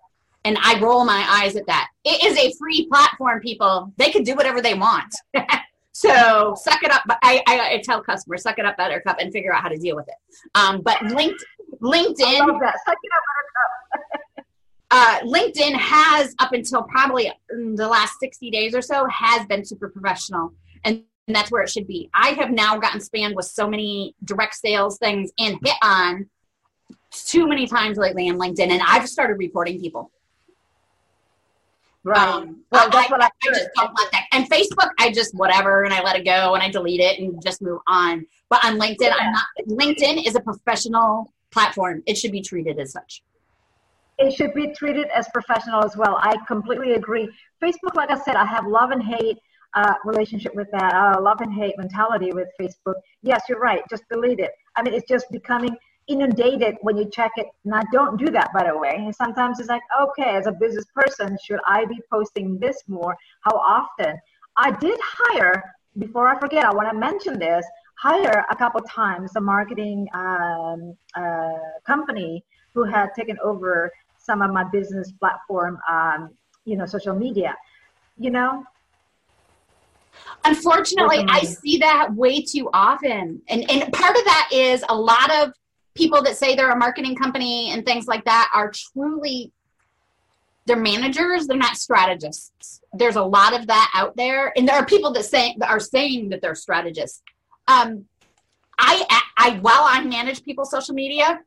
[0.43, 1.89] And I roll my eyes at that.
[2.03, 3.91] It is a free platform, people.
[3.97, 5.13] They can do whatever they want.
[5.91, 7.01] so suck it up.
[7.07, 9.77] But I, I, I tell customers, suck it up, Buttercup, and figure out how to
[9.77, 10.15] deal with it.
[10.53, 11.43] Um, but linked,
[11.81, 12.75] LinkedIn love that.
[12.85, 14.45] Suck it up,
[14.91, 19.89] uh, LinkedIn has up until probably the last 60 days or so has been super
[19.89, 22.09] professional and that's where it should be.
[22.13, 26.29] I have now gotten spammed with so many direct sales things and hit on
[27.09, 30.11] too many times lately in LinkedIn and I've started reporting people.
[32.03, 32.19] Right.
[32.19, 34.25] Um, well, I, that's what I, I just don't that.
[34.31, 37.41] And Facebook, I just whatever and I let it go and I delete it and
[37.43, 38.27] just move on.
[38.49, 39.45] But on LinkedIn, I'm not.
[39.67, 42.03] LinkedIn is a professional platform.
[42.05, 43.23] It should be treated as such.
[44.17, 46.17] it should be treated as professional as well.
[46.21, 47.29] I completely agree.
[47.61, 49.37] Facebook, like I said, I have love and hate
[49.75, 50.93] uh, relationship with that.
[50.93, 52.95] Uh, love and hate mentality with Facebook.
[53.21, 53.81] Yes, you're right.
[53.89, 54.51] Just delete it.
[54.75, 55.75] I mean, it's just becoming
[56.07, 57.47] inundated when you check it.
[57.63, 58.95] Now, don't do that, by the way.
[58.97, 63.17] And sometimes it's like, okay, as a business person, should I be posting this more?
[63.41, 64.15] How often?
[64.57, 65.63] I did hire,
[65.97, 67.65] before I forget, I want to mention this,
[67.97, 71.53] hire a couple times a marketing um, uh,
[71.85, 76.29] company who had taken over some of my business platform, um,
[76.65, 77.55] you know, social media.
[78.17, 78.63] You know,
[80.43, 83.41] Unfortunately, I see that way too often.
[83.47, 85.53] And and part of that is a lot of
[85.95, 89.51] people that say they're a marketing company and things like that are truly
[90.67, 92.81] they're managers, they're not strategists.
[92.93, 94.51] There's a lot of that out there.
[94.57, 97.21] And there are people that say that are saying that they're strategists.
[97.67, 98.05] Um
[98.77, 99.05] I
[99.37, 101.39] I while I manage people's social media,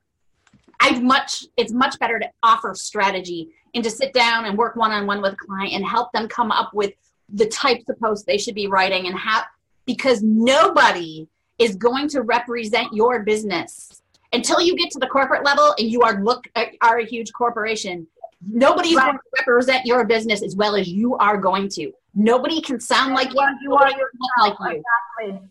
[0.81, 4.93] I much it's much better to offer strategy and to sit down and work one
[4.93, 6.93] on one with a client and help them come up with
[7.29, 9.43] the types of posts they should be writing and how
[9.87, 11.27] because nobody
[11.59, 14.03] is going to represent your business.
[14.33, 16.45] Until you get to the corporate level and you are look
[16.83, 18.07] are a huge corporation
[18.47, 19.07] nobody's right.
[19.07, 21.93] going to represent your business as well as you are going to.
[22.15, 23.91] Nobody can sound like you, you are
[24.39, 24.83] like you.
[25.21, 25.49] Exactly.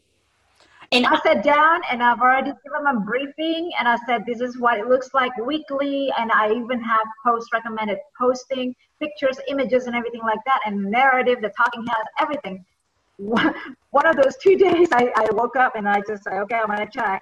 [0.93, 4.39] And I sat down and I've already given them a briefing and I said, this
[4.39, 6.11] is what it looks like weekly.
[6.17, 11.41] And I even have post recommended posting, pictures, images, and everything like that, and narrative,
[11.41, 12.65] the talking heads, everything.
[13.17, 16.67] One of those two days, I, I woke up and I just said, okay, I'm
[16.67, 17.21] going to check.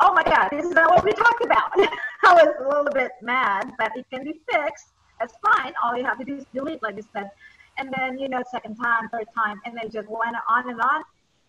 [0.00, 1.72] Oh my God, this is not what we talked about.
[1.76, 4.92] I was a little bit mad, but it can be fixed.
[5.18, 5.72] That's fine.
[5.82, 7.30] All you have to do is delete, like you said.
[7.78, 11.02] And then, you know, second time, third time, and they just went on and on.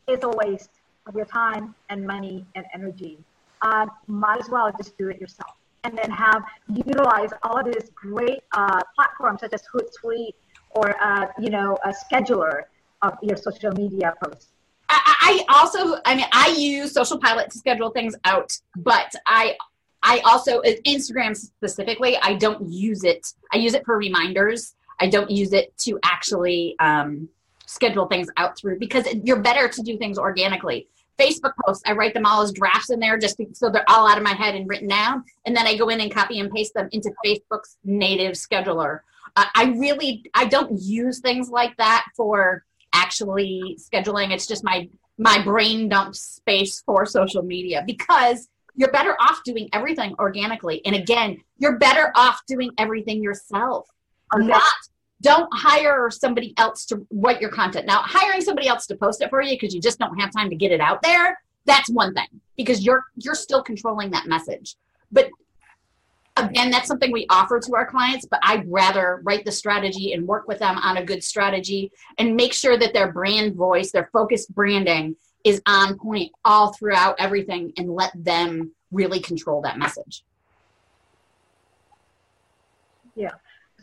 [0.07, 0.71] It's a waste
[1.05, 3.19] of your time and money and energy.
[3.61, 5.58] Uh, might as well just do it yourself.
[5.83, 10.33] And then have utilize all of these great uh, platforms such as Hootsuite
[10.71, 12.63] or uh, you know a scheduler
[13.01, 14.49] of your social media posts.
[14.89, 19.55] I, I also, I mean, I use Social Pilot to schedule things out, but I
[20.01, 23.33] I also Instagram specifically, I don't use it.
[23.53, 24.75] I use it for reminders.
[24.99, 27.29] I don't use it to actually um,
[27.65, 30.87] schedule things out through because you're better to do things organically.
[31.19, 34.17] Facebook posts, I write them all as drafts in there just so they're all out
[34.17, 35.23] of my head and written down.
[35.45, 39.01] And then I go in and copy and paste them into Facebook's native scheduler.
[39.35, 44.31] Uh, I really, I don't use things like that for actually scheduling.
[44.31, 49.69] It's just my, my brain dump space for social media because you're better off doing
[49.73, 50.83] everything organically.
[50.85, 53.87] And again, you're better off doing everything yourself.
[54.33, 54.63] Not
[55.21, 57.85] don't hire somebody else to write your content.
[57.85, 60.49] Now, hiring somebody else to post it for you because you just don't have time
[60.49, 62.27] to get it out there, that's one thing
[62.57, 64.75] because you're you're still controlling that message.
[65.11, 65.29] But
[66.37, 70.27] again, that's something we offer to our clients, but I'd rather write the strategy and
[70.27, 74.09] work with them on a good strategy and make sure that their brand voice, their
[74.13, 80.23] focused branding is on point all throughout everything and let them really control that message.
[83.15, 83.31] Yeah.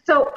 [0.05, 0.33] So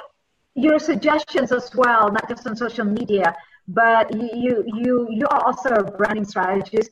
[0.56, 3.36] your suggestions as well, not just on social media,
[3.68, 6.90] but you you you are also a branding strategist.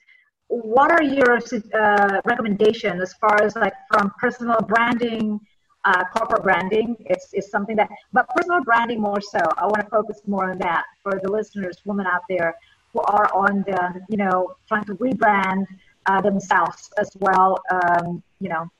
[0.47, 5.39] What are your uh, recommendations as far as like from personal branding,
[5.83, 6.95] uh, corporate branding?
[7.01, 9.39] It's, it's something that, but personal branding more so.
[9.57, 12.55] I want to focus more on that for the listeners, women out there
[12.93, 15.65] who are on the, you know, trying to rebrand
[16.05, 17.59] uh, themselves as well.
[17.69, 18.71] Um, you know.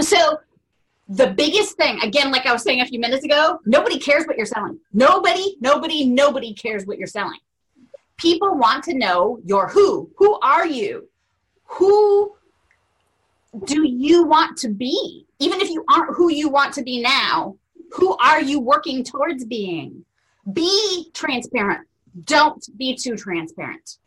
[0.00, 0.38] So
[1.10, 4.36] the biggest thing, again, like I was saying a few minutes ago, nobody cares what
[4.36, 4.78] you're selling.
[4.92, 7.40] Nobody, nobody, nobody cares what you're selling.
[8.16, 10.08] People want to know your who.
[10.18, 11.08] Who are you?
[11.64, 12.36] Who
[13.64, 15.26] do you want to be?
[15.40, 17.56] Even if you aren't who you want to be now,
[17.90, 20.04] who are you working towards being?
[20.52, 21.88] Be transparent.
[22.24, 23.98] Don't be too transparent.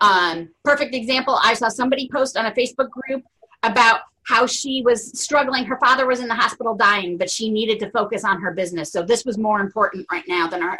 [0.00, 3.22] Um, perfect example I saw somebody post on a Facebook group
[3.62, 5.64] about how she was struggling.
[5.64, 8.92] Her father was in the hospital dying, but she needed to focus on her business.
[8.92, 10.78] So this was more important right now than her.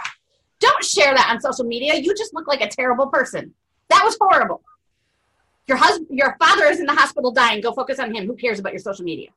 [0.60, 1.96] Don't share that on social media.
[1.96, 3.52] You just look like a terrible person.
[3.88, 4.62] That was horrible.
[5.66, 7.60] Your husband, your father is in the hospital dying.
[7.60, 8.26] Go focus on him.
[8.26, 9.30] Who cares about your social media?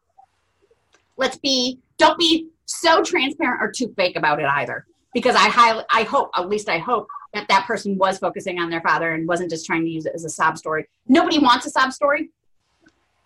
[1.17, 1.79] Let's be.
[1.97, 4.85] Don't be so transparent or too fake about it either.
[5.13, 8.69] Because I highly, I hope, at least I hope, that that person was focusing on
[8.69, 10.87] their father and wasn't just trying to use it as a sob story.
[11.07, 12.29] Nobody wants a sob story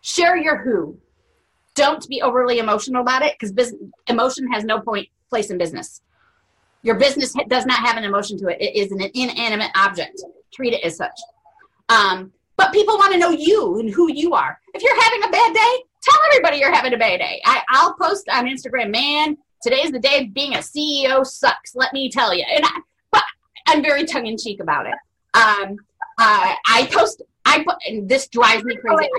[0.02, 0.98] share your who.
[1.76, 3.74] Don't be overly emotional about it because
[4.08, 6.02] emotion has no point place in business.
[6.82, 8.62] Your business does not have an emotion to it.
[8.62, 10.22] It is an inanimate object.
[10.54, 11.20] Treat it as such.
[11.90, 14.60] Um, but people want to know you and who you are.
[14.74, 17.42] If you're having a bad day, tell everybody you're having a bad day.
[17.46, 21.76] I, I'll post on Instagram, man, today's the day being a CEO sucks.
[21.76, 22.46] Let me tell you.
[22.50, 22.80] And I,
[23.12, 23.24] but
[23.68, 24.96] I'm very tongue in cheek about it.
[25.34, 25.78] Um,
[26.20, 27.22] uh, I post.
[27.46, 27.76] I put.
[27.88, 29.10] And this drives me crazy.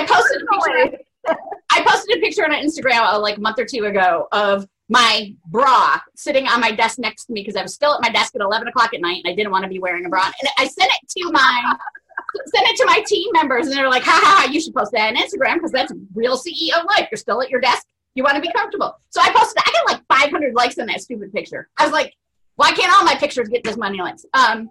[0.00, 0.98] I posted a picture.
[1.72, 5.34] I posted a picture on Instagram uh, like a month or two ago of my
[5.46, 8.34] bra sitting on my desk next to me because I was still at my desk
[8.34, 10.24] at 11 o'clock at night and I didn't want to be wearing a bra.
[10.24, 11.74] And I sent it to my
[12.46, 15.14] sent it to my team members and they're like, ha ha, you should post that
[15.14, 17.08] on Instagram because that's real CEO life.
[17.10, 17.86] You're still at your desk.
[18.14, 18.96] You want to be comfortable.
[19.10, 21.68] So I posted, I got like 500 likes on that stupid picture.
[21.78, 22.14] I was like,
[22.56, 24.26] why can't all my pictures get this many likes?
[24.34, 24.70] Um,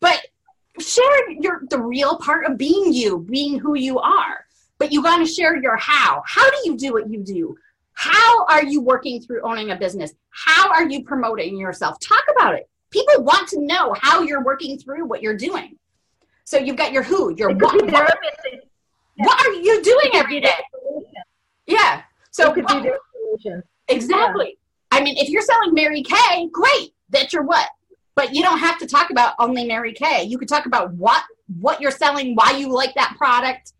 [0.00, 0.20] but
[0.78, 4.46] share your the real part of being you, being who you are.
[4.80, 6.22] But you got to share your how.
[6.26, 7.54] How do you do what you do?
[7.92, 10.14] How are you working through owning a business?
[10.30, 12.00] How are you promoting yourself?
[12.00, 12.66] Talk about it.
[12.90, 15.76] People want to know how you're working through what you're doing.
[16.44, 17.92] So you've got your who, your what.
[17.92, 18.18] What,
[19.16, 20.48] what are you doing every day?
[21.66, 22.02] Yeah.
[22.30, 22.90] So it could be
[23.88, 24.56] Exactly.
[24.92, 24.98] Yeah.
[24.98, 26.94] I mean, if you're selling Mary Kay, great.
[27.10, 27.68] That's your what.
[28.14, 30.22] But you don't have to talk about only Mary Kay.
[30.24, 31.22] You could talk about what
[31.60, 33.74] what you're selling, why you like that product,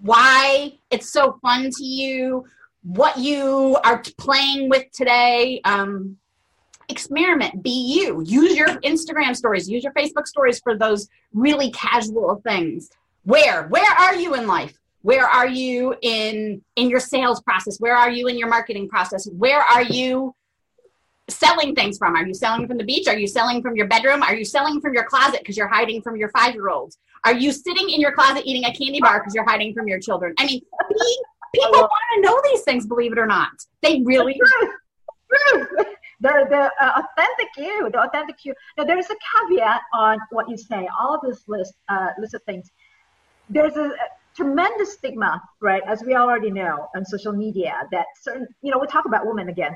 [0.00, 2.44] why it's so fun to you,
[2.82, 5.60] what you are playing with today.
[5.64, 6.16] Um,
[6.88, 8.22] experiment, be you.
[8.24, 12.90] Use your Instagram stories, use your Facebook stories for those really casual things.
[13.24, 13.66] Where?
[13.68, 14.78] Where are you in life?
[15.02, 17.78] Where are you in in your sales process?
[17.78, 19.28] Where are you in your marketing process?
[19.30, 20.34] Where are you
[21.28, 22.16] selling things from?
[22.16, 23.06] Are you selling from the beach?
[23.06, 24.22] Are you selling from your bedroom?
[24.22, 26.98] Are you selling from your closet because you're hiding from your five year olds?
[27.24, 30.00] Are you sitting in your closet eating a candy bar because you're hiding from your
[30.00, 30.34] children?
[30.38, 30.60] I mean,
[31.54, 33.50] people want to know these things, believe it or not.
[33.82, 34.40] They really.
[36.20, 38.54] the the uh, authentic you, the authentic you.
[38.76, 40.88] Now there is a caveat on what you say.
[40.98, 42.70] All of this list uh, list of things.
[43.50, 45.82] There's a, a tremendous stigma, right?
[45.86, 49.48] As we already know on social media, that certain, you know, we talk about women
[49.48, 49.74] again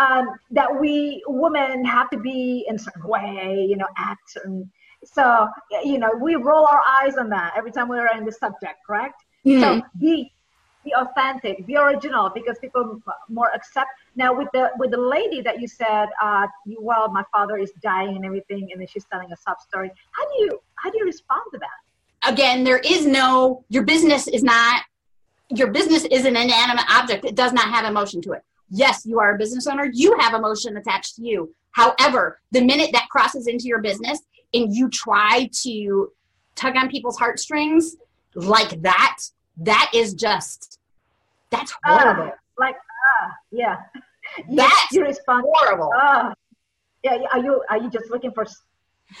[0.00, 4.70] um, that we women have to be in a certain way, you know, act certain.
[5.04, 5.48] So,
[5.82, 9.22] you know, we roll our eyes on that every time we're in the subject, correct?
[9.46, 9.60] Mm-hmm.
[9.60, 10.32] So be
[10.82, 13.90] be authentic, be original, because people more accept.
[14.16, 16.46] Now, with the with the lady that you said, uh,
[16.78, 19.90] well, my father is dying and everything, and then she's telling a sub story.
[20.12, 22.30] How do you how do you respond to that?
[22.32, 24.82] Again, there is no your business is not
[25.48, 27.24] your business is an inanimate object.
[27.24, 30.34] It does not have emotion to it yes, you are a business owner, you have
[30.34, 31.54] emotion attached to you.
[31.72, 34.20] However, the minute that crosses into your business
[34.52, 36.12] and you try to
[36.54, 37.96] tug on people's heartstrings
[38.34, 39.18] like that,
[39.58, 40.78] that is just
[41.50, 42.24] that's horrible.
[42.24, 42.76] Uh, like
[43.22, 43.76] ah, yeah.
[44.48, 45.90] That's you respond horrible.
[46.00, 46.32] Uh,
[47.02, 48.46] yeah, are you are you just looking for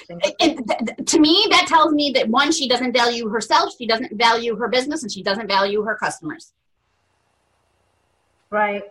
[0.06, 4.68] to me that tells me that one she doesn't value herself she doesn't value her
[4.68, 6.52] business and she doesn't value her customers
[8.50, 8.84] right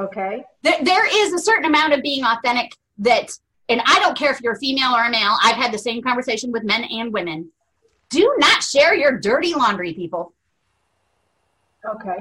[0.00, 0.44] Okay.
[0.62, 3.32] There, there is a certain amount of being authentic that,
[3.70, 6.02] and I don't care if you're a female or a male, I've had the same
[6.02, 7.50] conversation with men and women.
[8.10, 10.34] Do not share your dirty laundry, people.
[11.88, 12.18] Okay.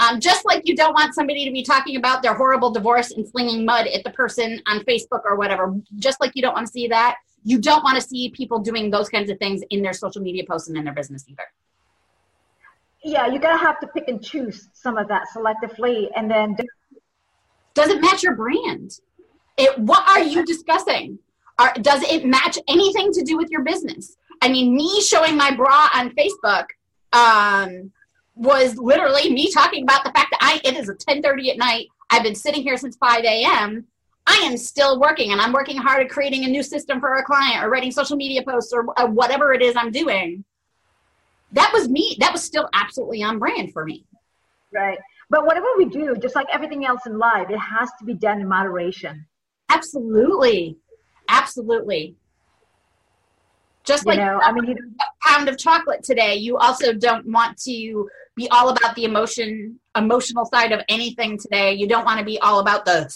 [0.00, 3.28] Um, just like you don't want somebody to be talking about their horrible divorce and
[3.28, 6.72] slinging mud at the person on Facebook or whatever, just like you don't want to
[6.72, 9.92] see that, you don't want to see people doing those kinds of things in their
[9.92, 11.44] social media posts and in their business either
[13.04, 16.56] yeah, you're gonna have to pick and choose some of that selectively, and then
[17.74, 18.98] does it match your brand?
[19.56, 21.18] It, what are you discussing?
[21.58, 24.16] Are, does it match anything to do with your business?
[24.42, 26.66] I mean, me showing my bra on Facebook
[27.12, 27.92] um,
[28.34, 31.86] was literally me talking about the fact that I it is a 10:30 at night.
[32.10, 33.86] I've been sitting here since 5 a.m.
[34.26, 37.22] I am still working, and I'm working hard at creating a new system for a
[37.22, 40.44] client, or writing social media posts, or uh, whatever it is I'm doing.
[41.52, 42.16] That was me.
[42.18, 44.04] That was still absolutely on brand for me.
[44.72, 44.98] Right.
[45.30, 48.40] But whatever we do, just like everything else in life, it has to be done
[48.40, 49.24] in moderation.
[49.68, 50.76] Absolutely.
[51.28, 52.16] Absolutely.
[53.84, 57.58] Just like know, I mean, you a pound of chocolate today, you also don't want
[57.64, 61.74] to be all about the emotion, emotional side of anything today.
[61.74, 63.08] You don't want to be all about the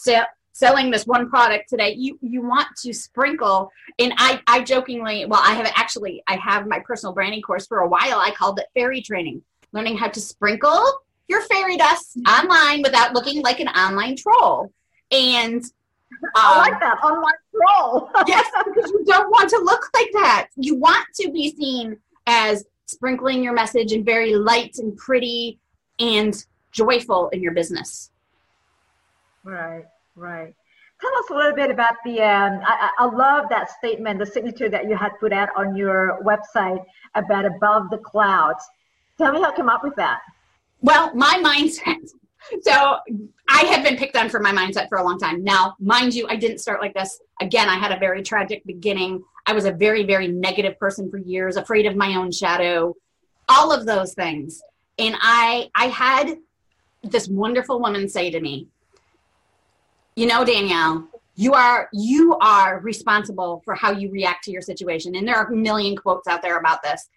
[0.53, 1.95] selling this one product today.
[1.97, 3.71] You you want to sprinkle.
[3.99, 7.79] And I I jokingly, well, I have actually I have my personal branding course for
[7.79, 8.19] a while.
[8.19, 9.43] I called it fairy training,
[9.73, 10.85] learning how to sprinkle
[11.29, 14.73] your fairy dust online without looking like an online troll.
[15.11, 15.63] And
[16.35, 18.11] I like that online troll.
[18.27, 20.49] yes, because you don't want to look like that.
[20.57, 21.97] You want to be seen
[22.27, 25.59] as sprinkling your message and very light and pretty
[25.99, 28.11] and joyful in your business.
[29.45, 29.85] Right,
[30.17, 30.55] right.
[31.01, 32.21] Tell us a little bit about the.
[32.21, 36.19] Um, I, I love that statement, the signature that you had put out on your
[36.25, 36.85] website
[37.15, 38.65] about above the clouds.
[39.17, 40.21] Tell me how you came up with that.
[40.81, 42.11] Well, my mindset.
[42.63, 42.97] So
[43.49, 45.43] I have been picked on for my mindset for a long time.
[45.43, 47.21] Now, mind you, I didn't start like this.
[47.41, 49.23] Again, I had a very tragic beginning.
[49.47, 52.95] I was a very, very negative person for years, afraid of my own shadow,
[53.49, 54.63] all of those things.
[54.99, 56.37] And I I had
[57.03, 58.69] this wonderful woman say to me,
[60.17, 65.15] you know, Danielle, you are you are responsible for how you react to your situation.
[65.15, 67.09] And there are a million quotes out there about this.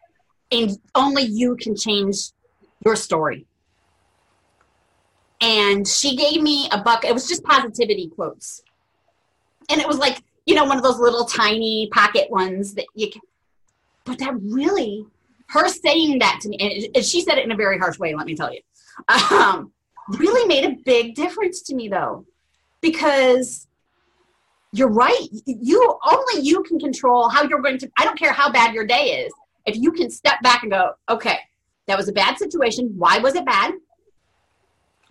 [0.52, 2.18] And only you can change
[2.86, 3.46] your story.
[5.42, 7.04] And she gave me a buck.
[7.04, 8.64] It was just positivity quotes.
[9.70, 13.10] And it was like, you know, one of those little tiny pocket ones that you
[13.10, 13.22] can,
[14.06, 15.06] but that really,
[15.48, 18.26] her saying that to me, and she said it in a very harsh way, let
[18.26, 18.62] me tell you,
[19.32, 19.72] um,
[20.10, 22.26] really made a big difference to me though,
[22.82, 23.68] because
[24.74, 25.28] you're right.
[25.46, 27.90] You only you can control how you're going to.
[27.98, 29.34] I don't care how bad your day is.
[29.66, 31.40] If you can step back and go, okay,
[31.88, 32.94] that was a bad situation.
[32.98, 33.74] Why was it bad?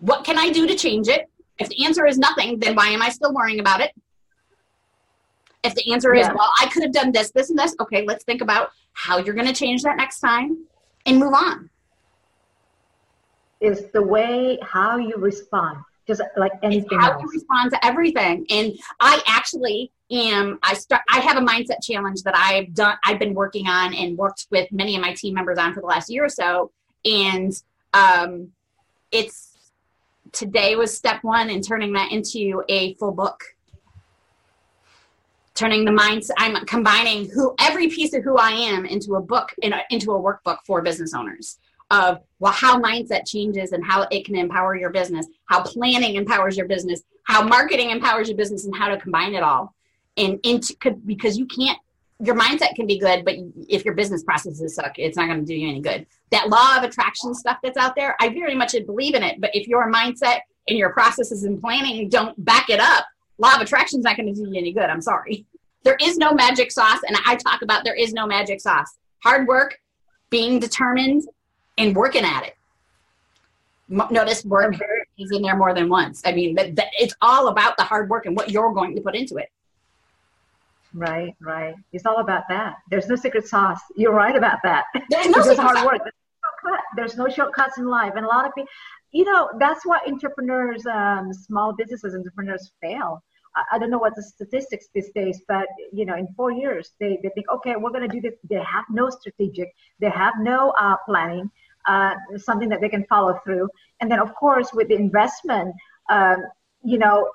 [0.01, 1.29] What can I do to change it?
[1.59, 3.91] If the answer is nothing, then why am I still worrying about it?
[5.63, 8.23] If the answer is, well, I could have done this, this, and this, okay, let's
[8.23, 10.65] think about how you're going to change that next time
[11.05, 11.69] and move on.
[13.59, 15.77] Is the way how you respond
[16.07, 17.21] just like anything how else.
[17.21, 22.23] you respond to everything and i actually am i start i have a mindset challenge
[22.23, 25.57] that i've done i've been working on and worked with many of my team members
[25.57, 26.71] on for the last year or so
[27.05, 27.53] and
[27.93, 28.49] um
[29.11, 29.50] it's
[30.31, 33.43] today was step one in turning that into a full book.
[35.53, 39.53] Turning the mindset i'm combining who every piece of who i am into a book
[39.61, 41.59] in a, into a workbook for business owners
[41.91, 46.57] of well how mindset changes and how it can empower your business how planning empowers
[46.57, 49.75] your business how marketing empowers your business and how to combine it all
[50.17, 50.73] and into
[51.05, 51.77] because you can't
[52.23, 53.35] your mindset can be good but
[53.67, 56.77] if your business processes suck it's not going to do you any good that law
[56.77, 59.91] of attraction stuff that's out there i very much believe in it but if your
[59.91, 63.05] mindset and your processes and planning don't back it up
[63.37, 65.45] law of attraction is not going to do you any good i'm sorry
[65.83, 69.47] there is no magic sauce and i talk about there is no magic sauce hard
[69.47, 69.79] work
[70.29, 71.23] being determined
[71.77, 72.55] and working at it.
[73.89, 74.75] Notice work
[75.19, 76.21] is in there more than once.
[76.25, 79.35] I mean, it's all about the hard work and what you're going to put into
[79.35, 79.49] it.
[80.93, 81.75] Right, right.
[81.93, 82.75] It's all about that.
[82.89, 83.79] There's no secret sauce.
[83.95, 84.85] You're right about that.
[85.09, 86.01] There's no secret hard work.
[86.95, 88.69] There's no shortcuts in life, and a lot of people,
[89.11, 93.23] you know, that's why entrepreneurs, um, small businesses, entrepreneurs fail.
[93.55, 96.91] I, I don't know what the statistics these days, but you know, in four years,
[96.99, 98.35] they, they think, okay, we're going to do this.
[98.49, 101.49] They have no strategic, they have no uh, planning,
[101.87, 103.69] uh, something that they can follow through.
[103.99, 105.73] And then, of course, with the investment,
[106.09, 106.37] um,
[106.83, 107.29] you know,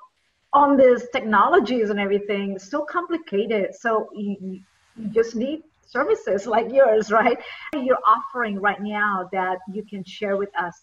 [0.53, 3.75] on these technologies and everything, so complicated.
[3.75, 4.61] So you,
[4.95, 7.37] you just need services like yours, right?
[7.73, 10.75] You're offering right now that you can share with us,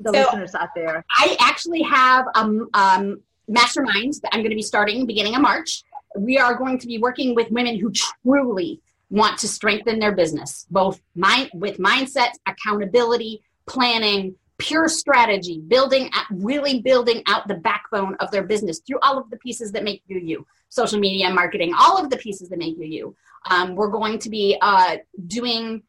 [0.00, 1.04] the so listeners out there.
[1.16, 3.20] I actually have um, um,
[3.50, 5.82] masterminds that I'm going to be starting beginning of March.
[6.16, 8.80] We are going to be working with women who truly
[9.10, 16.80] want to strengthen their business, both mind, with mindset, accountability, planning, pure strategy, building, really
[16.80, 20.18] building out the backbone of their business through all of the pieces that make you
[20.18, 23.16] you, social media, marketing, all of the pieces that make you you.
[23.50, 24.96] Um, we're going to be uh,
[25.26, 25.82] doing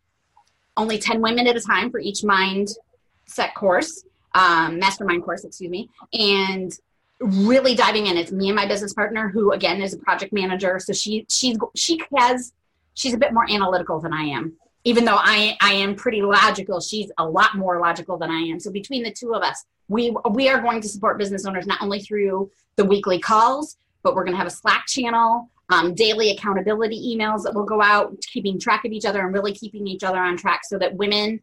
[0.78, 5.89] only 10 women at a time for each mindset course, um, mastermind course, excuse me,
[6.13, 6.72] and
[7.20, 8.17] really diving in.
[8.17, 10.80] It's me and my business partner, who again is a project manager.
[10.80, 12.53] So she she's she has
[12.93, 14.53] she's a bit more analytical than I am.
[14.86, 18.59] Even though I, I am pretty logical, she's a lot more logical than I am.
[18.59, 21.82] So between the two of us, we we are going to support business owners not
[21.82, 26.32] only through the weekly calls, but we're going to have a Slack channel, um, daily
[26.32, 30.03] accountability emails that will go out, keeping track of each other and really keeping each
[30.03, 31.41] other on track, so that women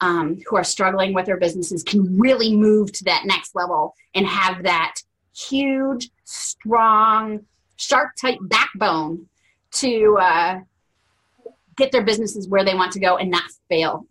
[0.00, 4.26] um, who are struggling with their businesses can really move to that next level and
[4.26, 4.96] have that
[5.34, 7.40] huge, strong,
[7.76, 9.26] shark type backbone
[9.72, 10.60] to uh,
[11.76, 14.06] get their businesses where they want to go and not fail.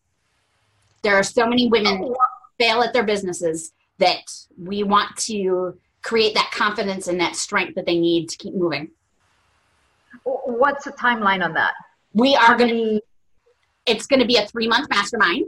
[1.04, 2.14] There are so many women
[2.60, 4.24] fail at their businesses that
[4.58, 8.90] we want to create that confidence and that strength that they need to keep moving.
[10.24, 11.74] What's the timeline on that?
[12.14, 13.02] We are going to.
[13.86, 15.46] It's going to be a three month mastermind.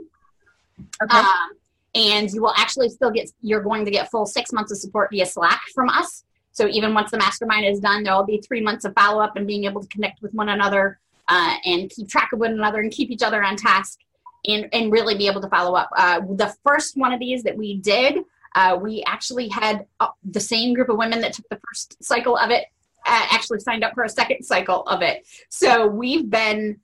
[1.02, 1.18] Okay.
[1.18, 1.50] Um,
[1.94, 3.30] and you will actually still get.
[3.40, 6.24] You're going to get full six months of support via Slack from us.
[6.52, 9.36] So even once the mastermind is done, there will be three months of follow up
[9.36, 10.98] and being able to connect with one another
[11.28, 13.98] uh, and keep track of one another and keep each other on task
[14.46, 15.90] and, and really be able to follow up.
[15.96, 18.20] Uh, the first one of these that we did,
[18.54, 22.36] uh, we actually had uh, the same group of women that took the first cycle
[22.36, 22.64] of it
[23.06, 25.26] uh, actually signed up for a second cycle of it.
[25.50, 26.80] So we've been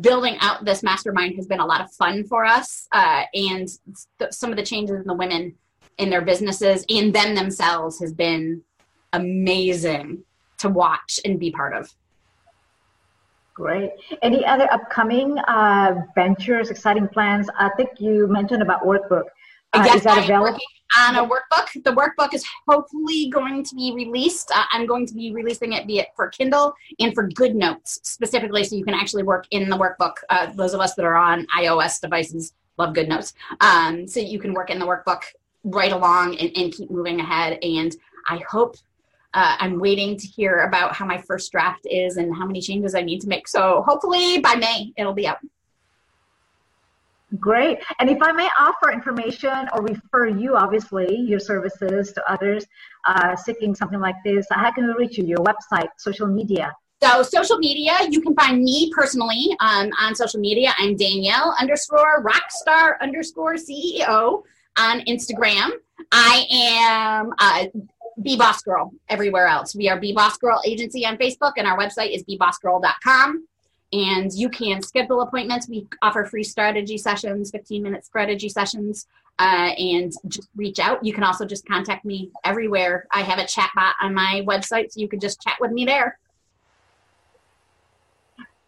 [0.00, 3.68] building out this mastermind has been a lot of fun for us, uh, and
[4.18, 5.54] th- some of the changes in the women
[5.98, 8.62] in their businesses and them themselves has been
[9.12, 10.22] amazing
[10.58, 11.94] to watch and be part of.
[13.56, 13.90] Great.
[14.20, 17.48] Any other upcoming uh, ventures, exciting plans?
[17.58, 19.24] I think you mentioned about workbook.
[19.72, 20.58] Uh, yes, is that available?
[20.98, 21.82] on a workbook.
[21.84, 24.50] The workbook is hopefully going to be released.
[24.54, 28.76] Uh, I'm going to be releasing it via for Kindle and for GoodNotes specifically, so
[28.76, 30.14] you can actually work in the workbook.
[30.28, 34.52] Uh, those of us that are on iOS devices love GoodNotes, um, so you can
[34.54, 35.22] work in the workbook
[35.64, 37.58] right along and, and keep moving ahead.
[37.62, 37.94] And
[38.28, 38.76] I hope.
[39.36, 42.94] Uh, I'm waiting to hear about how my first draft is and how many changes
[42.94, 43.46] I need to make.
[43.46, 45.40] So hopefully by May it'll be out.
[47.38, 47.78] Great.
[47.98, 52.64] And if I may offer information or refer you, obviously, your services to others
[53.04, 55.26] uh, seeking something like this, how can we reach you?
[55.26, 56.72] Your website, social media?
[57.02, 60.72] So social media, you can find me personally um, on social media.
[60.78, 64.44] I'm Danielle underscore rockstar underscore CEO
[64.78, 65.72] on Instagram.
[66.12, 67.66] I am uh,
[68.22, 69.74] Be Boss Girl everywhere else.
[69.74, 73.46] We are Be Boss Girl Agency on Facebook, and our website is bebossgirl.com
[73.92, 75.68] and you can schedule appointments.
[75.68, 79.06] We offer free strategy sessions, 15 minute strategy sessions,
[79.38, 81.04] uh, and just reach out.
[81.04, 83.06] You can also just contact me everywhere.
[83.12, 85.84] I have a chat bot on my website, so you can just chat with me
[85.84, 86.18] there.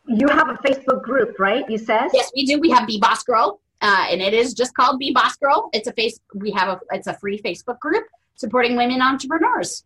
[0.07, 1.68] You have a Facebook group, right?
[1.68, 2.59] You said yes, we do.
[2.61, 5.68] We have Be Boss Girl, uh, and it is just called Be Boss Girl.
[5.72, 6.18] It's a face.
[6.34, 6.80] We have a.
[6.92, 8.05] It's a free Facebook group
[8.39, 9.84] supporting women entrepreneurs.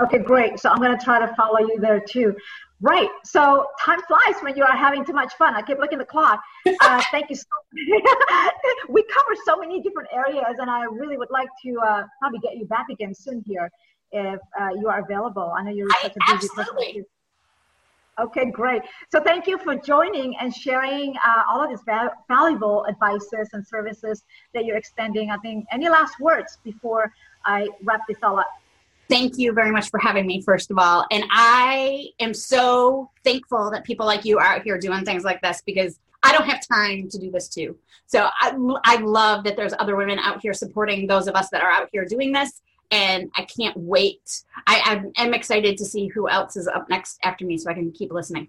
[0.00, 0.60] Okay, great.
[0.60, 2.36] So I'm going to try to follow you there too.
[2.80, 3.08] Right.
[3.24, 5.54] So time flies when you are having too much fun.
[5.54, 6.40] I keep looking at the clock.
[6.80, 8.52] Uh, thank you so much.
[8.88, 12.56] We cover so many different areas, and I really would like to uh, probably get
[12.56, 13.70] you back again soon here
[14.12, 15.52] if uh, you are available.
[15.56, 17.04] I know you're such a busy person.
[18.18, 18.82] Okay, great.
[19.12, 23.64] So thank you for joining and sharing uh, all of these val- valuable advices and
[23.64, 25.30] services that you're extending.
[25.30, 27.12] I think any last words before
[27.44, 28.48] I wrap this all up?
[29.08, 31.06] thank you very much for having me, first of all.
[31.10, 35.40] And I am so thankful that people like you are out here doing things like
[35.40, 37.76] this because I don't have time to do this too.
[38.06, 41.62] So I, I love that there's other women out here supporting those of us that
[41.62, 42.60] are out here doing this.
[42.90, 44.42] And I can't wait.
[44.66, 47.92] I, am excited to see who else is up next after me so I can
[47.92, 48.48] keep listening.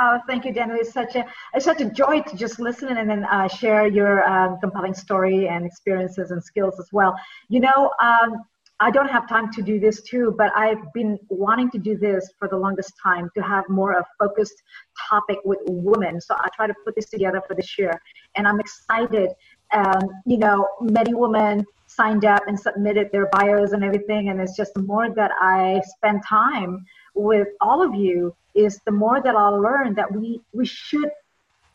[0.00, 0.78] Oh, thank you, Daniel.
[0.80, 4.26] It's such a it's such a joy to just listen and then uh, share your
[4.26, 7.14] um, compelling story and experiences and skills as well.
[7.50, 8.42] You know, um,
[8.80, 12.32] I don't have time to do this too, but I've been wanting to do this
[12.38, 14.60] for the longest time to have more of a focused
[15.08, 16.20] topic with women.
[16.20, 18.00] So I try to put this together for this year,
[18.34, 19.30] and I'm excited.
[19.72, 21.64] Um, you know, many women
[21.94, 25.80] signed up and submitted their bios and everything, and it's just the more that I
[25.96, 26.84] spend time
[27.14, 31.10] with all of you, is the more that I'll learn that we we should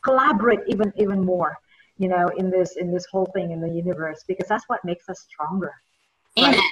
[0.02, 1.56] collaborate even even more.
[1.98, 5.08] You know, in this in this whole thing in the universe, because that's what makes
[5.08, 5.74] us stronger.
[6.38, 6.54] Amen.
[6.54, 6.62] Right?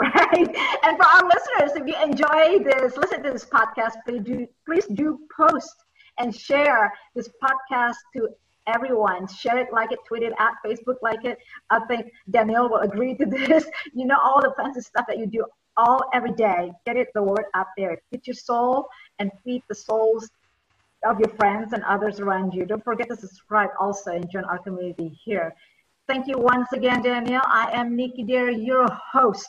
[0.14, 0.56] right?
[0.84, 4.86] And for our listeners, if you enjoy this, listen to this podcast, please do, please
[4.86, 5.74] do post
[6.18, 8.28] and share this podcast to
[8.68, 9.26] everyone.
[9.26, 11.38] Share it, like it, tweet it at Facebook, like it.
[11.70, 13.66] I think Danielle will agree to this.
[13.94, 15.44] You know all the fancy stuff that you do
[15.76, 16.72] all every day.
[16.86, 17.98] Get it the word out there.
[18.10, 18.88] Feed your soul
[19.18, 20.28] and feed the souls
[21.04, 22.66] of your friends and others around you.
[22.66, 25.54] Don't forget to subscribe also and join our community here.
[26.08, 27.42] Thank you once again, Danielle.
[27.46, 29.48] I am Nikki Dare, your host.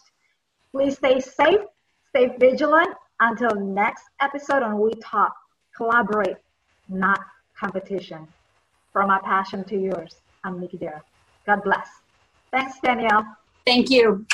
[0.72, 1.62] Please stay safe,
[2.10, 2.96] stay vigilant.
[3.22, 5.36] Until next episode on We Talk,
[5.76, 6.38] collaborate,
[6.88, 7.20] not
[7.58, 8.28] competition.
[8.94, 11.04] From my passion to yours, I'm Nikki Dare.
[11.46, 11.88] God bless.
[12.52, 13.26] Thanks, Danielle.
[13.66, 14.26] Thank you.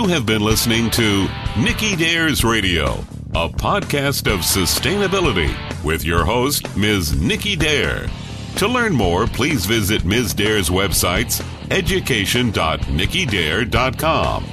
[0.00, 1.28] You have been listening to
[1.58, 7.20] Nikki Dares Radio, a podcast of sustainability with your host, Ms.
[7.20, 8.08] Nikki Dare.
[8.56, 10.32] To learn more, please visit Ms.
[10.32, 14.44] Dare's websites, education.nikkidare.com.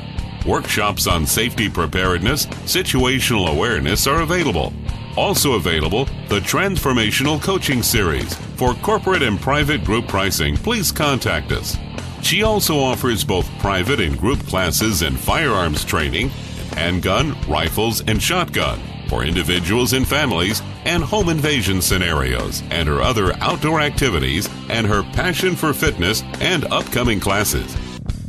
[0.45, 4.73] Workshops on safety preparedness, situational awareness are available.
[5.15, 8.35] Also available, the Transformational Coaching Series.
[8.57, 11.77] For corporate and private group pricing, please contact us.
[12.21, 16.29] She also offers both private and group classes in firearms training,
[16.73, 23.33] handgun, rifles, and shotgun for individuals and families, and home invasion scenarios, and her other
[23.37, 27.75] outdoor activities, and her passion for fitness and upcoming classes.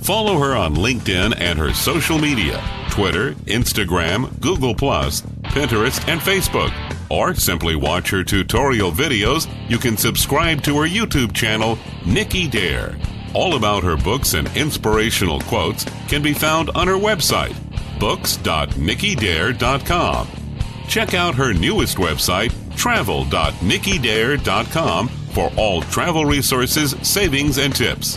[0.03, 6.73] Follow her on LinkedIn and her social media Twitter, Instagram, Google, Pinterest, and Facebook.
[7.11, 9.49] Or simply watch her tutorial videos.
[9.69, 12.97] You can subscribe to her YouTube channel, Nikki Dare.
[13.35, 17.55] All about her books and inspirational quotes can be found on her website,
[17.99, 20.29] books.nikkidare.com.
[20.89, 28.17] Check out her newest website, travel.nikkidare.com, for all travel resources, savings, and tips.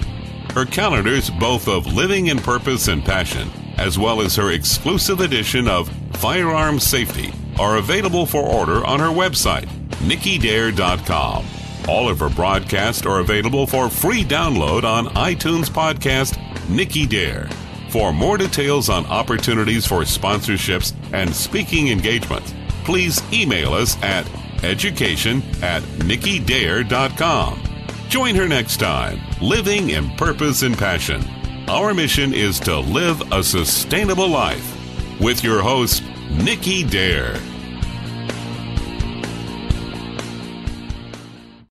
[0.54, 5.68] Her calendars, both of Living in Purpose and Passion, as well as her exclusive edition
[5.68, 9.68] of Firearm Safety, are available for order on her website,
[10.00, 11.46] nikkidare.com.
[11.88, 16.38] All of her broadcasts are available for free download on iTunes podcast
[16.70, 17.50] Nikki Dare.
[17.90, 22.54] For more details on opportunities for sponsorships and speaking engagements,
[22.86, 24.26] please email us at
[24.64, 27.62] education at nikkidare.com.
[28.08, 31.22] Join her next time, living in purpose and passion.
[31.68, 34.78] Our mission is to live a sustainable life.
[35.20, 37.36] With your host, Nikki Dare.